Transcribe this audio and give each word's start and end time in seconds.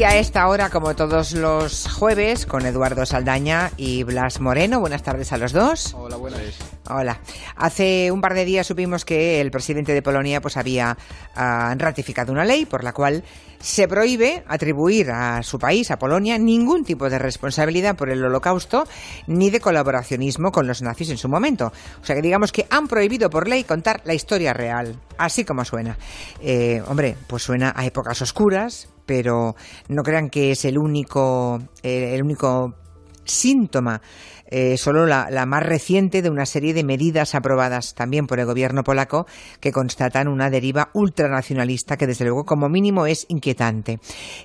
Y 0.00 0.04
a 0.04 0.16
esta 0.16 0.48
hora, 0.48 0.70
como 0.70 0.96
todos 0.96 1.32
los 1.32 1.86
jueves, 1.92 2.46
con 2.46 2.64
Eduardo 2.64 3.04
Saldaña 3.04 3.70
y 3.76 4.02
Blas 4.02 4.40
Moreno. 4.40 4.80
Buenas 4.80 5.02
tardes 5.02 5.30
a 5.34 5.36
los 5.36 5.52
dos. 5.52 5.92
Hola, 5.92 6.16
buenas. 6.16 6.40
Hola. 6.88 7.20
Hace 7.54 8.10
un 8.10 8.22
par 8.22 8.32
de 8.32 8.46
días 8.46 8.66
supimos 8.66 9.04
que 9.04 9.42
el 9.42 9.50
presidente 9.50 9.92
de 9.92 10.00
Polonia 10.00 10.40
pues 10.40 10.56
había 10.56 10.96
ah, 11.36 11.74
ratificado 11.76 12.32
una 12.32 12.46
ley 12.46 12.64
por 12.64 12.82
la 12.82 12.94
cual 12.94 13.24
se 13.58 13.86
prohíbe 13.88 14.42
atribuir 14.48 15.10
a 15.10 15.42
su 15.42 15.58
país, 15.58 15.90
a 15.90 15.98
Polonia, 15.98 16.38
ningún 16.38 16.82
tipo 16.82 17.10
de 17.10 17.18
responsabilidad 17.18 17.94
por 17.94 18.08
el 18.08 18.24
holocausto 18.24 18.88
ni 19.26 19.50
de 19.50 19.60
colaboracionismo 19.60 20.50
con 20.50 20.66
los 20.66 20.80
nazis 20.80 21.10
en 21.10 21.18
su 21.18 21.28
momento. 21.28 21.72
O 22.00 22.06
sea 22.06 22.16
que 22.16 22.22
digamos 22.22 22.52
que 22.52 22.66
han 22.70 22.88
prohibido 22.88 23.28
por 23.28 23.48
ley 23.48 23.64
contar 23.64 24.00
la 24.04 24.14
historia 24.14 24.54
real, 24.54 24.96
así 25.18 25.44
como 25.44 25.62
suena. 25.66 25.98
Eh, 26.40 26.82
hombre, 26.88 27.18
pues 27.26 27.42
suena 27.42 27.74
a 27.76 27.84
épocas 27.84 28.22
oscuras, 28.22 28.88
pero 29.10 29.56
no 29.88 30.04
crean 30.04 30.30
que 30.30 30.52
es 30.52 30.64
el 30.64 30.78
único, 30.78 31.58
eh, 31.82 32.14
el 32.14 32.22
único 32.22 32.76
síntoma, 33.24 34.00
eh, 34.46 34.76
solo 34.76 35.04
la, 35.04 35.26
la, 35.32 35.46
más 35.46 35.64
reciente 35.64 36.22
de 36.22 36.30
una 36.30 36.46
serie 36.46 36.74
de 36.74 36.84
medidas 36.84 37.34
aprobadas 37.34 37.96
también 37.96 38.28
por 38.28 38.38
el 38.38 38.46
gobierno 38.46 38.84
polaco 38.84 39.26
que 39.58 39.72
constatan 39.72 40.28
una 40.28 40.48
deriva 40.48 40.90
ultranacionalista 40.94 41.96
que 41.96 42.06
desde 42.06 42.24
luego 42.24 42.44
como 42.44 42.68
mínimo 42.68 43.04
es 43.06 43.26
inquietante. 43.28 43.98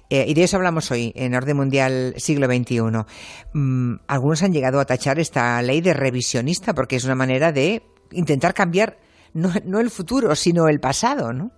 Eh, 0.09 0.25
y 0.27 0.33
de 0.33 0.45
eso 0.45 0.57
hablamos 0.57 0.89
hoy 0.89 1.11
en 1.15 1.35
Orden 1.35 1.57
Mundial 1.57 2.15
Siglo 2.17 2.47
XXI. 2.47 2.81
Mm, 3.53 3.97
algunos 4.07 4.41
han 4.41 4.51
llegado 4.51 4.79
a 4.79 4.85
tachar 4.85 5.20
esta 5.20 5.61
ley 5.61 5.81
de 5.81 5.93
revisionista 5.93 6.73
porque 6.73 6.95
es 6.95 7.03
una 7.03 7.13
manera 7.13 7.51
de 7.51 7.84
intentar 8.13 8.55
cambiar 8.55 8.97
no, 9.35 9.51
no 9.63 9.79
el 9.79 9.91
futuro, 9.91 10.35
sino 10.35 10.67
el 10.67 10.79
pasado, 10.79 11.34
¿no? 11.34 11.51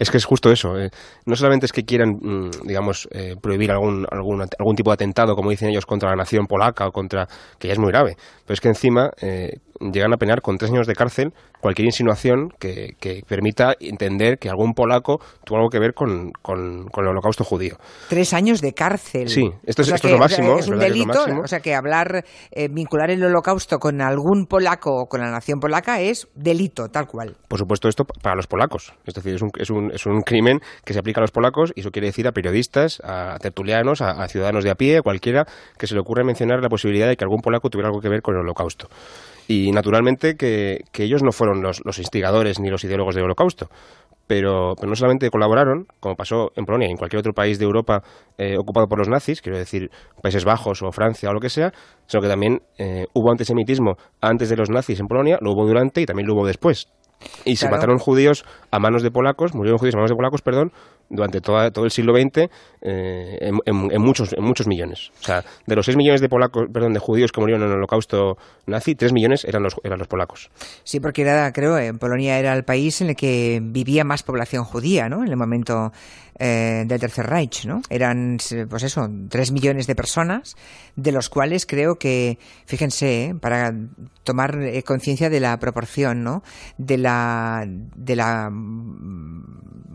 Es 0.00 0.10
que 0.10 0.16
es 0.16 0.24
justo 0.24 0.50
eso. 0.50 0.78
Eh. 0.78 0.90
No 1.26 1.36
solamente 1.36 1.66
es 1.66 1.72
que 1.72 1.84
quieran, 1.84 2.18
mm, 2.20 2.50
digamos, 2.64 3.06
eh, 3.12 3.36
prohibir 3.40 3.70
algún, 3.70 4.06
algún, 4.10 4.42
algún 4.58 4.74
tipo 4.74 4.90
de 4.90 4.94
atentado, 4.94 5.36
como 5.36 5.50
dicen 5.50 5.68
ellos, 5.68 5.84
contra 5.84 6.08
la 6.08 6.16
nación 6.16 6.46
polaca 6.46 6.88
o 6.88 6.90
contra. 6.90 7.28
que 7.58 7.68
ya 7.68 7.74
es 7.74 7.78
muy 7.78 7.90
grave. 7.90 8.16
Pero 8.46 8.54
es 8.54 8.60
que 8.62 8.68
encima 8.68 9.10
eh, 9.20 9.58
llegan 9.80 10.12
a 10.12 10.16
penar 10.16 10.42
con 10.42 10.56
tres 10.58 10.70
años 10.70 10.86
de 10.86 10.94
cárcel 10.94 11.32
cualquier 11.60 11.86
insinuación 11.86 12.48
que, 12.58 12.96
que, 12.98 13.22
permita 13.26 13.74
entender 13.80 14.38
que 14.38 14.48
algún 14.48 14.72
polaco 14.72 15.20
tuvo 15.44 15.58
algo 15.58 15.68
que 15.68 15.78
ver 15.78 15.92
con, 15.94 16.32
con, 16.42 16.88
con, 16.88 17.04
el 17.04 17.10
holocausto 17.10 17.44
judío. 17.44 17.76
Tres 18.08 18.32
años 18.32 18.60
de 18.60 18.72
cárcel. 18.72 19.28
Sí, 19.28 19.50
esto 19.64 19.82
es, 19.82 19.92
o 19.92 19.94
esto 19.94 20.08
que, 20.08 20.14
es 20.14 20.18
lo 20.18 20.24
máximo. 20.24 20.58
Es 20.58 20.68
un 20.68 20.78
delito, 20.78 21.26
es 21.26 21.34
o 21.44 21.46
sea 21.46 21.60
que 21.60 21.74
hablar, 21.74 22.24
eh, 22.50 22.68
vincular 22.70 23.10
el 23.10 23.22
holocausto 23.22 23.78
con 23.78 24.00
algún 24.00 24.46
polaco 24.46 25.02
o 25.02 25.06
con 25.06 25.20
la 25.20 25.30
nación 25.30 25.60
polaca 25.60 26.00
es 26.00 26.28
delito, 26.34 26.88
tal 26.88 27.06
cual. 27.06 27.36
Por 27.48 27.58
supuesto, 27.58 27.88
esto 27.88 28.04
para 28.04 28.36
los 28.36 28.46
polacos. 28.46 28.94
Es 29.06 29.14
decir, 29.14 29.34
es 29.34 29.42
un, 29.42 29.50
es 29.58 29.70
un, 29.70 29.89
es 29.92 30.06
un 30.06 30.22
crimen 30.22 30.60
que 30.84 30.92
se 30.92 30.98
aplica 30.98 31.20
a 31.20 31.22
los 31.22 31.30
polacos 31.30 31.72
y 31.74 31.80
eso 31.80 31.90
quiere 31.90 32.08
decir 32.08 32.26
a 32.26 32.32
periodistas, 32.32 33.00
a 33.04 33.38
tertulianos, 33.40 34.00
a, 34.02 34.26
ciudadanos 34.28 34.64
de 34.64 34.70
a 34.70 34.74
pie, 34.74 34.98
a 34.98 35.02
cualquiera 35.02 35.46
que 35.78 35.86
se 35.86 35.94
le 35.94 36.00
ocurra 36.00 36.24
mencionar 36.24 36.60
la 36.62 36.68
posibilidad 36.68 37.08
de 37.08 37.16
que 37.16 37.24
algún 37.24 37.40
polaco 37.40 37.68
tuviera 37.70 37.88
algo 37.88 38.00
que 38.00 38.08
ver 38.08 38.22
con 38.22 38.34
el 38.34 38.40
holocausto. 38.40 38.88
Y 39.48 39.72
naturalmente 39.72 40.36
que, 40.36 40.84
ellos 40.98 41.22
no 41.22 41.32
fueron 41.32 41.62
los, 41.62 41.98
instigadores 41.98 42.60
ni 42.60 42.70
los 42.70 42.84
ideólogos 42.84 43.14
del 43.14 43.24
holocausto. 43.24 43.68
Pero, 44.26 44.74
pero, 44.76 44.88
no 44.88 44.94
solamente 44.94 45.28
colaboraron, 45.28 45.86
como 45.98 46.14
pasó 46.14 46.52
en 46.54 46.64
Polonia 46.64 46.86
y 46.86 46.92
en 46.92 46.96
cualquier 46.96 47.18
otro 47.18 47.32
país 47.32 47.58
de 47.58 47.64
Europa 47.64 48.04
eh, 48.38 48.56
ocupado 48.56 48.86
por 48.86 48.98
los 48.98 49.08
nazis, 49.08 49.42
quiero 49.42 49.58
decir 49.58 49.90
Países 50.22 50.44
Bajos 50.44 50.82
o 50.82 50.92
Francia 50.92 51.30
o 51.30 51.32
lo 51.32 51.40
que 51.40 51.48
sea, 51.48 51.72
sino 52.06 52.22
que 52.22 52.28
también 52.28 52.60
eh, 52.78 53.06
hubo 53.12 53.32
antisemitismo 53.32 53.96
antes 54.20 54.48
de 54.48 54.56
los 54.56 54.70
nazis 54.70 55.00
en 55.00 55.08
Polonia, 55.08 55.36
lo 55.40 55.50
hubo 55.50 55.66
durante 55.66 56.00
y 56.00 56.06
también 56.06 56.28
lo 56.28 56.34
hubo 56.34 56.46
después. 56.46 56.86
Y 57.44 57.56
se 57.56 57.68
mataron 57.68 57.98
judíos 57.98 58.44
a 58.70 58.78
manos 58.78 59.02
de 59.02 59.10
polacos, 59.10 59.54
murieron 59.54 59.78
judíos 59.78 59.94
a 59.94 59.98
manos 59.98 60.10
de 60.10 60.16
polacos, 60.16 60.42
perdón, 60.42 60.72
durante 61.10 61.40
toda, 61.40 61.70
todo 61.72 61.84
el 61.84 61.90
siglo 61.90 62.14
XX 62.14 62.48
eh, 62.82 63.38
en, 63.40 63.58
en, 63.66 63.92
en, 63.92 64.00
muchos, 64.00 64.32
en 64.32 64.42
muchos 64.42 64.66
millones. 64.66 65.10
O 65.20 65.24
sea, 65.24 65.44
de 65.66 65.76
los 65.76 65.84
6 65.84 65.96
millones 65.96 66.20
de 66.20 66.28
polacos, 66.28 66.68
perdón, 66.72 66.94
de 66.94 67.00
judíos 67.00 67.32
que 67.32 67.40
murieron 67.40 67.64
en 67.64 67.70
el 67.70 67.76
holocausto 67.76 68.38
nazi, 68.66 68.94
3 68.94 69.12
millones 69.12 69.44
eran 69.44 69.62
los, 69.62 69.76
eran 69.82 69.98
los 69.98 70.08
polacos. 70.08 70.50
Sí, 70.84 71.00
porque 71.00 71.22
era, 71.22 71.52
creo, 71.52 71.76
en 71.78 71.98
Polonia 71.98 72.38
era 72.38 72.54
el 72.54 72.64
país 72.64 73.00
en 73.00 73.10
el 73.10 73.16
que 73.16 73.60
vivía 73.62 74.04
más 74.04 74.22
población 74.22 74.64
judía, 74.64 75.08
¿no? 75.08 75.22
En 75.24 75.28
el 75.28 75.36
momento 75.36 75.92
eh, 76.38 76.84
del 76.86 76.98
Tercer 77.00 77.26
Reich, 77.26 77.66
¿no? 77.66 77.82
Eran, 77.90 78.38
pues 78.70 78.82
eso, 78.82 79.10
3 79.28 79.52
millones 79.52 79.86
de 79.86 79.94
personas, 79.94 80.56
de 80.96 81.12
los 81.12 81.28
cuales 81.28 81.66
creo 81.66 81.96
que, 81.96 82.38
fíjense, 82.64 83.24
¿eh? 83.24 83.34
para 83.34 83.74
tomar 84.24 84.58
eh, 84.62 84.82
conciencia 84.82 85.28
de 85.28 85.40
la 85.40 85.58
proporción, 85.58 86.24
¿no? 86.24 86.42
De 86.78 86.96
la, 86.96 87.66
de 87.66 88.16
la 88.16 88.48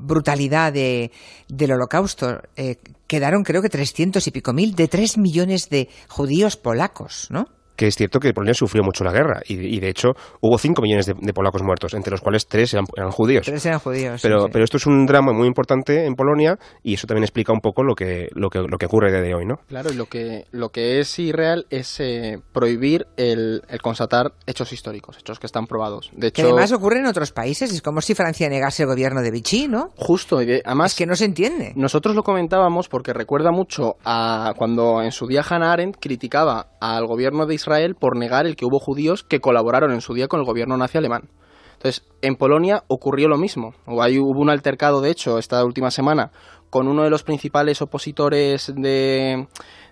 brutalidad 0.06 0.72
de, 0.72 1.05
del 1.48 1.72
holocausto. 1.72 2.42
Eh, 2.56 2.78
quedaron 3.08 3.44
creo 3.44 3.62
que 3.62 3.70
trescientos 3.70 4.28
y 4.28 4.32
pico 4.32 4.54
mil 4.54 4.76
de 4.76 4.88
tres 4.88 5.18
millones 5.18 5.70
de 5.70 5.90
judíos 6.08 6.58
polacos, 6.58 7.28
¿no? 7.30 7.48
Que 7.76 7.88
es 7.88 7.96
cierto 7.96 8.20
que 8.20 8.34
Polonia 8.34 8.54
sufrió 8.54 8.84
mucho 8.84 9.04
la 9.04 9.12
guerra 9.12 9.42
y, 9.46 9.56
y 9.56 9.80
de 9.80 9.90
hecho 9.90 10.16
hubo 10.42 10.58
5 10.58 10.82
millones 10.82 11.06
de, 11.06 11.16
de, 11.20 11.34
polacos 11.34 11.64
muertos, 11.64 11.94
entre 11.94 12.12
los 12.12 12.22
cuales 12.22 12.48
3 12.48 12.74
eran, 12.74 12.86
eran, 12.96 13.12
judíos. 13.12 13.46
3 13.46 13.66
eran 13.66 13.80
judíos. 13.80 14.22
Pero, 14.22 14.40
sí, 14.40 14.46
sí. 14.46 14.50
pero 14.54 14.64
esto 14.64 14.78
es 14.78 14.86
un 14.86 15.06
drama 15.06 15.34
muy 15.34 15.48
importante 15.48 16.06
en 16.06 16.16
Polonia 16.16 16.58
y 16.84 16.94
eso 16.94 17.08
también 17.08 17.24
explica 17.24 17.54
un 17.54 17.62
poco 17.62 17.84
lo 17.84 17.96
que, 17.96 18.30
lo 18.34 18.50
que, 18.50 18.60
lo 18.60 18.78
que 18.78 18.86
ocurre 18.86 19.12
desde 19.12 19.34
hoy, 19.36 19.46
¿no? 19.46 19.58
Claro, 19.68 19.92
y 19.92 19.96
lo 19.96 20.06
que, 20.06 20.46
lo 20.52 20.70
que 20.70 21.00
es 21.00 21.20
irreal 21.20 21.66
es 21.70 22.00
eh, 22.00 22.40
prohibir 22.54 23.08
el, 23.18 23.64
el, 23.68 23.82
constatar 23.82 24.34
hechos 24.46 24.72
históricos, 24.74 25.18
hechos 25.20 25.40
que 25.40 25.46
están 25.46 25.68
probados. 25.68 26.10
De 26.14 26.28
hecho, 26.28 26.44
que 26.44 26.50
además 26.50 26.72
ocurre 26.72 27.00
en 27.00 27.08
otros 27.08 27.32
países, 27.32 27.72
es 27.72 27.82
como 27.82 28.02
si 28.02 28.16
Francia 28.16 28.50
negase 28.50 28.84
el 28.84 28.90
gobierno 28.90 29.22
de 29.22 29.32
Vichy, 29.32 29.68
¿no? 29.68 29.92
Justo, 29.96 30.42
y 30.42 30.46
de, 30.46 30.62
además... 30.66 30.92
Es 30.92 30.98
que 30.98 31.06
no 31.06 31.16
se 31.16 31.26
entiende. 31.26 31.74
Nosotros 31.76 32.16
lo 32.16 32.24
comentábamos 32.24 32.88
porque 32.88 33.14
recuerda 33.14 33.52
mucho 33.52 33.98
a 34.06 34.54
cuando 34.58 35.02
en 35.02 35.12
su 35.12 35.28
día 35.28 35.44
Hannah 35.48 35.74
Arendt 35.74 35.98
criticaba 36.00 36.68
al 36.80 37.06
gobierno 37.06 37.46
de 37.46 37.56
Israel 37.56 37.65
por 37.96 38.18
negar 38.18 38.46
el 38.46 38.56
que 38.56 38.66
hubo 38.66 38.80
judíos 38.80 39.24
que 39.24 39.40
colaboraron 39.40 39.92
en 39.92 40.02
su 40.02 40.14
día 40.14 40.28
con 40.28 40.40
el 40.40 40.46
gobierno 40.46 40.78
nazi 40.78 40.98
alemán. 40.98 41.30
Entonces, 41.74 42.08
en 42.22 42.36
Polonia 42.36 42.84
ocurrió 42.88 43.28
lo 43.28 43.38
mismo. 43.38 43.74
Ahí 44.02 44.18
hubo 44.18 44.40
un 44.40 44.50
altercado, 44.50 45.02
de 45.02 45.12
hecho, 45.12 45.38
esta 45.38 45.64
última 45.64 45.92
semana, 45.92 46.32
con 46.70 46.88
uno 46.88 47.04
de 47.04 47.10
los 47.10 47.24
principales 47.24 47.82
opositores 47.82 48.74
de, 48.76 49.48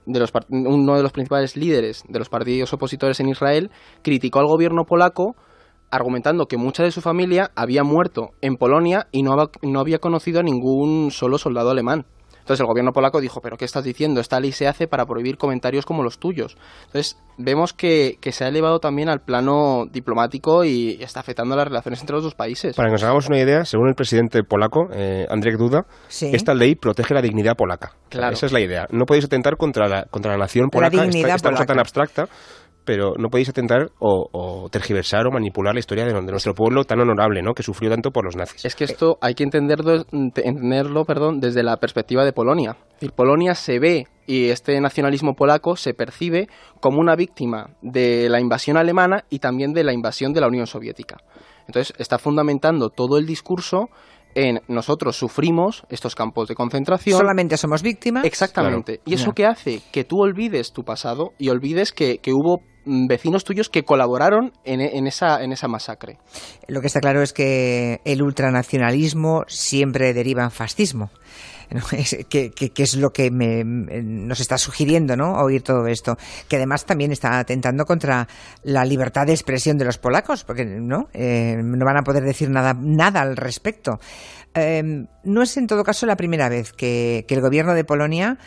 de 0.06 0.20
los, 0.20 0.32
uno 0.50 0.96
de 0.96 1.04
los 1.04 1.12
principales 1.12 1.58
líderes 1.58 2.04
de 2.08 2.20
los 2.20 2.30
partidos 2.30 2.74
opositores 2.74 3.20
en 3.20 3.30
Israel, 3.30 3.70
criticó 4.02 4.40
al 4.40 4.48
gobierno 4.48 4.86
polaco 4.86 5.36
argumentando 5.92 6.48
que 6.48 6.58
mucha 6.58 6.84
de 6.84 6.92
su 6.92 7.02
familia 7.02 7.52
había 7.56 7.84
muerto 7.84 8.32
en 8.42 8.56
Polonia 8.56 9.08
y 9.12 9.22
no 9.22 9.80
había 9.80 10.00
conocido 10.00 10.40
a 10.40 10.44
ningún 10.44 11.12
solo 11.12 11.38
soldado 11.38 11.70
alemán. 11.70 12.06
Entonces 12.44 12.60
el 12.60 12.68
gobierno 12.68 12.92
polaco 12.92 13.22
dijo, 13.22 13.40
pero 13.40 13.56
¿qué 13.56 13.64
estás 13.64 13.86
diciendo? 13.86 14.20
Esta 14.20 14.38
ley 14.42 14.52
se 14.52 14.68
hace 14.68 14.86
para 14.86 15.06
prohibir 15.06 15.38
comentarios 15.38 15.86
como 15.86 16.04
los 16.04 16.20
tuyos. 16.20 16.58
Entonces 16.88 17.18
vemos 17.38 17.72
que, 17.72 18.18
que 18.20 18.34
se 18.34 18.44
ha 18.44 18.50
elevado 18.50 18.80
también 18.80 19.08
al 19.08 19.22
plano 19.22 19.86
diplomático 19.90 20.66
y 20.66 20.98
está 21.02 21.22
afectando 21.22 21.56
las 21.56 21.66
relaciones 21.66 22.02
entre 22.02 22.16
los 22.16 22.24
dos 22.24 22.36
países. 22.36 22.76
Para 22.76 22.90
que 22.90 22.94
nos 22.94 23.04
hagamos 23.04 23.30
una 23.30 23.40
idea, 23.40 23.64
según 23.64 23.88
el 23.88 23.96
presidente 23.96 24.44
polaco, 24.44 24.90
eh, 24.92 25.26
Andrzej 25.30 25.56
Duda, 25.58 25.86
sí. 26.10 26.32
esta 26.34 26.54
ley 26.54 26.76
protege 26.76 27.14
la 27.14 27.22
dignidad 27.22 27.56
polaca. 27.56 27.94
Claro. 28.10 28.34
Esa 28.34 28.48
es 28.48 28.52
la 28.52 28.60
idea. 28.60 28.88
No 28.92 29.06
podéis 29.06 29.26
atentar 29.26 29.56
contra 29.56 29.88
la, 29.88 30.04
contra 30.12 30.34
la 30.34 30.38
nación 30.38 30.70
polaca, 30.70 30.98
la 30.98 31.04
dignidad 31.04 31.36
esta, 31.36 31.36
esta 31.36 31.50
polaca. 31.50 31.64
cosa 31.64 31.66
tan 31.66 31.80
abstracta 31.80 32.28
pero 32.86 33.14
no 33.18 33.30
podéis 33.30 33.50
atentar 33.50 33.92
o, 34.00 34.28
o, 34.32 34.70
tergiversar 34.70 35.26
o 35.28 35.32
manipular 35.32 35.74
la 35.74 35.80
historia 35.80 36.06
de, 36.06 36.14
nuestro 36.14 36.54
pueblo 36.54 36.84
tan 36.84 37.00
honorable, 37.00 37.42
¿no? 37.42 37.54
Que 37.54 37.64
sufrió 37.64 37.90
tanto 37.90 38.12
por 38.12 38.26
los 38.26 38.36
nazis. 38.36 38.66
Es 38.66 38.76
que 38.76 38.84
esto 38.84 39.18
hay 39.22 39.34
que 39.34 39.44
entenderlo, 39.44 40.06
entenderlo, 40.12 41.06
perdón, 41.06 41.40
desde 41.40 41.64
la 41.64 41.78
perspectiva 41.78 42.26
de 42.26 42.34
Polonia. 42.34 42.76
Polonia 43.16 43.54
se 43.56 43.80
ve 43.80 44.08
y 44.26 44.50
este 44.50 44.80
nacionalismo 44.80 45.34
polaco 45.34 45.76
se 45.76 45.94
percibe 45.94 46.48
como 46.80 47.00
una 47.00 47.16
víctima 47.16 47.72
de 47.82 48.30
la 48.30 48.40
invasión 48.40 48.78
alemana 48.78 49.26
y 49.30 49.40
también 49.40 49.74
de 49.74 49.84
la 49.84 49.94
invasión 49.94 50.34
de 50.34 50.42
la 50.42 50.48
Unión 50.48 50.68
Soviética. 50.68 51.18
Entonces 51.68 51.94
está 51.98 52.18
fundamentando 52.18 52.90
todo 52.90 53.18
el 53.18 53.26
discurso 53.26 53.90
en 54.36 54.62
nosotros 54.68 55.16
sufrimos 55.16 55.84
estos 55.90 56.16
campos 56.16 56.48
de 56.48 56.56
concentración. 56.56 57.18
Solamente 57.18 57.58
somos 57.58 57.82
víctimas. 57.82 58.26
Exactamente. 58.26 58.98
Claro. 58.98 59.04
Y 59.06 59.14
eso 59.14 59.26
yeah. 59.26 59.34
que 59.34 59.46
hace 59.46 59.82
que 59.92 60.04
tú 60.04 60.22
olvides 60.22 60.74
tu 60.74 60.84
pasado 60.84 61.34
y 61.38 61.50
olvides 61.50 61.92
que, 61.92 62.18
que 62.18 62.34
hubo 62.34 62.62
vecinos 62.86 63.44
tuyos 63.44 63.70
que 63.70 63.84
colaboraron 63.84 64.52
en, 64.66 64.82
en, 64.82 65.08
esa, 65.08 65.44
en 65.44 65.52
esa 65.52 65.68
masacre. 65.68 66.18
Lo 66.68 66.82
que 66.82 66.88
está 66.88 67.00
claro 67.00 67.22
es 67.22 67.34
que 67.34 68.02
el 68.06 68.22
ultranacionalismo 68.22 69.44
siempre 69.48 70.14
deriva 70.14 70.44
en 70.44 70.52
fascismo. 70.52 71.10
que, 72.30 72.52
que, 72.52 72.70
que, 72.72 72.84
es 72.84 72.96
lo 72.96 73.12
que 73.14 73.32
me, 73.32 73.64
nos 73.64 74.40
está 74.40 74.58
sugiriendo, 74.58 75.16
¿no? 75.16 75.34
Oír 75.42 75.62
todo 75.62 75.88
esto. 75.88 76.18
Que 76.48 76.58
además 76.58 76.86
también 76.86 77.12
está 77.12 77.40
atentando 77.40 77.86
contra 77.86 78.28
la 78.64 78.86
libertad 78.86 79.26
de 79.26 79.34
expresión 79.34 79.78
de 79.78 79.86
los 79.86 79.98
polacos, 79.98 80.44
porque 80.44 80.66
no, 80.66 81.10
eh, 81.14 81.60
no 81.64 81.86
van 81.86 81.98
a 81.98 82.04
poder 82.04 82.24
decir 82.24 82.50
nada, 82.50 82.74
nada 82.74 83.22
al 83.22 83.38
respecto. 83.38 84.00
Eh, 84.54 85.06
no 85.24 85.42
es 85.42 85.58
en 85.58 85.68
todo 85.68 85.84
caso 85.84 86.06
la 86.06 86.16
primera 86.16 86.48
vez 86.48 86.74
que, 86.74 87.26
que 87.28 87.36
el 87.36 87.42
gobierno 87.42 87.74
de 87.74 87.84
Polonia 87.84 88.38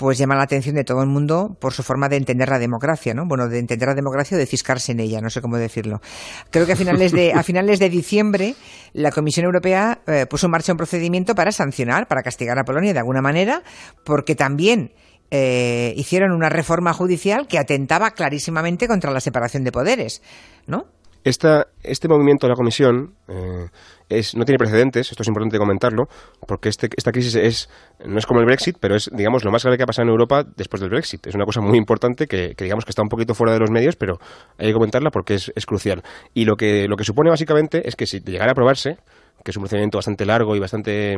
pues 0.00 0.16
llama 0.16 0.34
la 0.34 0.44
atención 0.44 0.74
de 0.76 0.82
todo 0.82 1.02
el 1.02 1.10
mundo 1.10 1.58
por 1.60 1.74
su 1.74 1.82
forma 1.82 2.08
de 2.08 2.16
entender 2.16 2.48
la 2.48 2.58
democracia, 2.58 3.12
¿no? 3.12 3.26
Bueno, 3.26 3.48
de 3.48 3.58
entender 3.58 3.86
la 3.86 3.94
democracia 3.94 4.34
o 4.34 4.40
de 4.40 4.46
ciscarse 4.46 4.92
en 4.92 5.00
ella, 5.00 5.20
no 5.20 5.28
sé 5.28 5.42
cómo 5.42 5.58
decirlo. 5.58 6.00
Creo 6.48 6.64
que 6.64 6.72
a 6.72 6.76
finales 6.76 7.12
de, 7.12 7.34
a 7.34 7.42
finales 7.42 7.78
de 7.78 7.90
diciembre 7.90 8.54
la 8.94 9.12
Comisión 9.12 9.44
Europea 9.44 10.00
eh, 10.06 10.24
puso 10.24 10.46
en 10.46 10.52
marcha 10.52 10.72
un 10.72 10.78
procedimiento 10.78 11.34
para 11.34 11.52
sancionar, 11.52 12.08
para 12.08 12.22
castigar 12.22 12.58
a 12.58 12.64
Polonia 12.64 12.94
de 12.94 12.98
alguna 12.98 13.20
manera, 13.20 13.62
porque 14.02 14.34
también 14.34 14.94
eh, 15.30 15.92
hicieron 15.98 16.32
una 16.32 16.48
reforma 16.48 16.94
judicial 16.94 17.46
que 17.46 17.58
atentaba 17.58 18.12
clarísimamente 18.12 18.88
contra 18.88 19.10
la 19.10 19.20
separación 19.20 19.64
de 19.64 19.72
poderes, 19.72 20.22
¿no? 20.66 20.86
Este 21.24 22.08
movimiento 22.08 22.46
de 22.46 22.50
la 22.50 22.56
Comisión 22.56 23.14
eh, 23.28 23.66
es, 24.08 24.34
no 24.34 24.44
tiene 24.44 24.58
precedentes, 24.58 25.10
esto 25.10 25.22
es 25.22 25.28
importante 25.28 25.58
comentarlo, 25.58 26.04
porque 26.46 26.68
este, 26.68 26.88
esta 26.96 27.12
crisis 27.12 27.34
es, 27.36 27.70
no 28.04 28.18
es 28.18 28.26
como 28.26 28.40
el 28.40 28.46
Brexit, 28.46 28.76
pero 28.80 28.96
es, 28.96 29.10
digamos, 29.12 29.44
lo 29.44 29.50
más 29.50 29.62
grave 29.62 29.76
que 29.76 29.84
ha 29.84 29.86
pasado 29.86 30.04
en 30.04 30.10
Europa 30.10 30.44
después 30.56 30.80
del 30.80 30.90
Brexit. 30.90 31.26
Es 31.26 31.34
una 31.34 31.44
cosa 31.44 31.60
muy 31.60 31.78
importante 31.78 32.26
que, 32.26 32.54
digamos, 32.58 32.84
que 32.84 32.90
está 32.90 33.02
un 33.02 33.08
poquito 33.08 33.34
fuera 33.34 33.52
de 33.52 33.60
los 33.60 33.70
medios, 33.70 33.96
pero 33.96 34.18
hay 34.58 34.68
que 34.68 34.74
comentarla 34.74 35.10
porque 35.10 35.34
es, 35.34 35.52
es 35.54 35.66
crucial. 35.66 36.02
Y 36.34 36.44
lo 36.44 36.56
que, 36.56 36.88
lo 36.88 36.96
que 36.96 37.04
supone 37.04 37.30
básicamente 37.30 37.86
es 37.86 37.96
que 37.96 38.06
si 38.06 38.20
llegara 38.20 38.50
a 38.50 38.52
aprobarse, 38.52 38.96
que 39.44 39.50
es 39.50 39.56
un 39.56 39.62
procedimiento 39.62 39.98
bastante 39.98 40.26
largo 40.26 40.56
y 40.56 40.60
bastante 40.60 41.16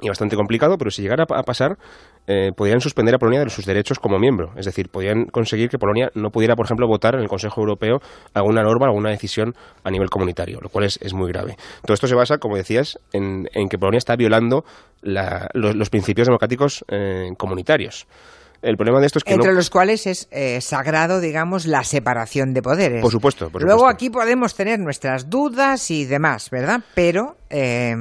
y 0.00 0.08
bastante 0.08 0.36
complicado, 0.36 0.76
pero 0.78 0.90
si 0.90 1.02
llegara 1.02 1.24
a 1.28 1.42
pasar, 1.42 1.76
eh, 2.26 2.52
podrían 2.56 2.80
suspender 2.80 3.14
a 3.14 3.18
Polonia 3.18 3.44
de 3.44 3.50
sus 3.50 3.64
derechos 3.64 3.98
como 3.98 4.18
miembro. 4.18 4.52
Es 4.56 4.66
decir, 4.66 4.88
podrían 4.88 5.26
conseguir 5.26 5.68
que 5.68 5.78
Polonia 5.78 6.10
no 6.14 6.30
pudiera, 6.30 6.54
por 6.54 6.66
ejemplo, 6.66 6.86
votar 6.86 7.14
en 7.14 7.22
el 7.22 7.28
Consejo 7.28 7.60
Europeo 7.60 7.98
alguna 8.34 8.62
norma, 8.62 8.86
alguna 8.86 9.10
decisión 9.10 9.54
a 9.84 9.90
nivel 9.90 10.08
comunitario, 10.10 10.60
lo 10.60 10.68
cual 10.68 10.84
es, 10.84 10.98
es 11.02 11.14
muy 11.14 11.28
grave. 11.32 11.56
Todo 11.84 11.94
esto 11.94 12.06
se 12.06 12.14
basa, 12.14 12.38
como 12.38 12.56
decías, 12.56 12.98
en, 13.12 13.46
que 13.68 13.78
Polonia 13.78 13.98
está 13.98 14.16
violando 14.16 14.64
los, 15.02 15.90
principios 15.90 16.28
democráticos 16.28 16.84
eh, 16.88 17.30
comunitarios. 17.36 18.06
El 18.62 18.76
problema 18.76 19.00
de 19.00 19.06
esto 19.06 19.18
es 19.18 19.24
que 19.24 19.32
entre 19.32 19.54
los 19.54 19.70
cuales 19.70 20.06
es 20.06 20.28
eh, 20.30 20.60
sagrado, 20.60 21.20
digamos, 21.20 21.66
la 21.66 21.82
separación 21.82 22.52
de 22.52 22.60
poderes. 22.60 23.00
Por 23.00 23.10
supuesto. 23.10 23.50
Luego 23.58 23.88
aquí 23.88 24.10
podemos 24.10 24.54
tener 24.54 24.78
nuestras 24.78 25.30
dudas 25.30 25.90
y 25.90 26.04
demás, 26.04 26.50
¿verdad? 26.50 26.80
Pero 26.94 27.36
eh, 27.48 27.94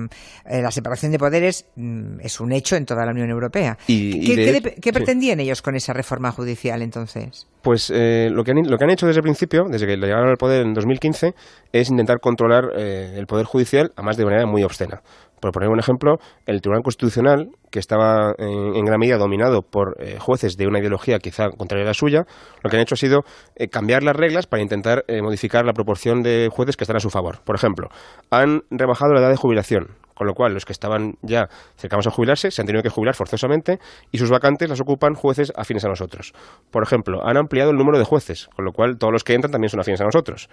eh, 0.45 0.61
la 0.61 0.71
separación 0.71 1.13
de 1.13 1.17
poderes 1.17 1.65
mm, 1.77 2.19
es 2.21 2.41
un 2.41 2.51
hecho 2.51 2.75
en 2.75 2.85
toda 2.85 3.05
la 3.05 3.11
Unión 3.11 3.29
Europea. 3.29 3.77
¿Qué, 3.87 4.91
pretendían 4.93 5.39
ellos 5.39 5.61
con 5.61 5.75
esa 5.75 5.93
reforma 5.93 6.31
judicial 6.31 6.81
entonces? 6.81 7.47
Pues 7.61 7.89
lo, 7.89 8.43
que 8.43 8.51
han, 8.51 8.69
lo 8.69 8.77
que 8.77 8.83
han 8.83 8.89
hecho 8.89 9.05
desde 9.05 9.19
el 9.19 9.23
principio, 9.23 9.65
desde 9.69 9.85
que 9.85 9.95
llegaron 9.95 10.29
al 10.29 10.37
poder 10.37 10.65
en 10.65 10.73
2015, 10.73 11.33
es 11.71 11.89
intentar 11.89 12.19
controlar 12.19 12.73
el 12.77 13.25
poder 13.27 13.45
judicial, 13.45 13.91
además 13.95 14.17
de 14.17 14.25
manera 14.25 14.45
muy 14.45 14.63
obscena. 14.63 15.01
Por 15.39 15.51
poner 15.51 15.69
un 15.69 15.79
ejemplo, 15.79 16.17
el 16.45 16.61
Tribunal 16.61 16.83
Constitucional, 16.83 17.49
que 17.71 17.79
estaba 17.79 18.33
en, 18.37 18.83
gran 18.85 18.99
medida 18.99 19.17
dominado 19.17 19.61
por 19.61 19.95
eh, 19.99 20.17
jueces 20.19 20.57
de 20.57 20.67
una 20.67 20.79
ideología 20.79 21.19
quizá 21.19 21.49
contraria 21.49 21.85
a 21.85 21.87
la 21.87 21.93
suya, 21.93 22.25
lo 22.63 22.69
que 22.69 22.77
han 22.77 22.81
hecho 22.81 22.95
ha 22.95 22.97
sido 22.97 23.21
eh, 23.55 23.67
cambiar 23.67 24.03
las 24.03 24.15
reglas 24.15 24.47
para 24.47 24.61
intentar 24.61 25.05
eh, 25.07 25.21
modificar 25.21 25.65
la 25.65 25.73
proporción 25.73 26.21
de 26.21 26.49
jueces 26.51 26.75
que 26.75 26.83
están 26.83 26.97
a 26.97 26.99
su 26.99 27.09
favor. 27.09 27.41
Por 27.43 27.55
ejemplo, 27.55 27.89
han 28.31 28.61
rebajado 28.69 29.13
la 29.13 29.21
edad 29.21 29.29
de 29.29 29.37
jubilación, 29.37 29.95
con 30.13 30.27
lo 30.27 30.33
cual 30.33 30.53
los 30.53 30.65
que 30.65 30.73
estaban 30.73 31.13
ya 31.21 31.47
cercanos 31.77 32.07
a 32.07 32.11
jubilarse 32.11 32.51
se 32.51 32.61
han 32.61 32.65
tenido 32.65 32.83
que 32.83 32.89
jubilar 32.89 33.15
forzosamente 33.15 33.79
y 34.11 34.17
sus 34.17 34.29
vacantes 34.29 34.69
las 34.69 34.81
ocupan 34.81 35.13
jueces 35.13 35.53
afines 35.55 35.85
a 35.85 35.87
nosotros. 35.87 36.33
Por 36.71 36.83
ejemplo, 36.83 37.25
han 37.25 37.37
ampliado 37.37 37.71
el 37.71 37.77
número 37.77 37.97
de 37.97 38.03
jueces, 38.03 38.49
con 38.55 38.65
lo 38.65 38.73
cual 38.73 38.97
todos 38.97 39.13
los 39.13 39.23
que 39.23 39.33
entran 39.33 39.51
también 39.51 39.69
son 39.69 39.79
afines 39.79 40.01
a 40.01 40.05
nosotros. 40.05 40.49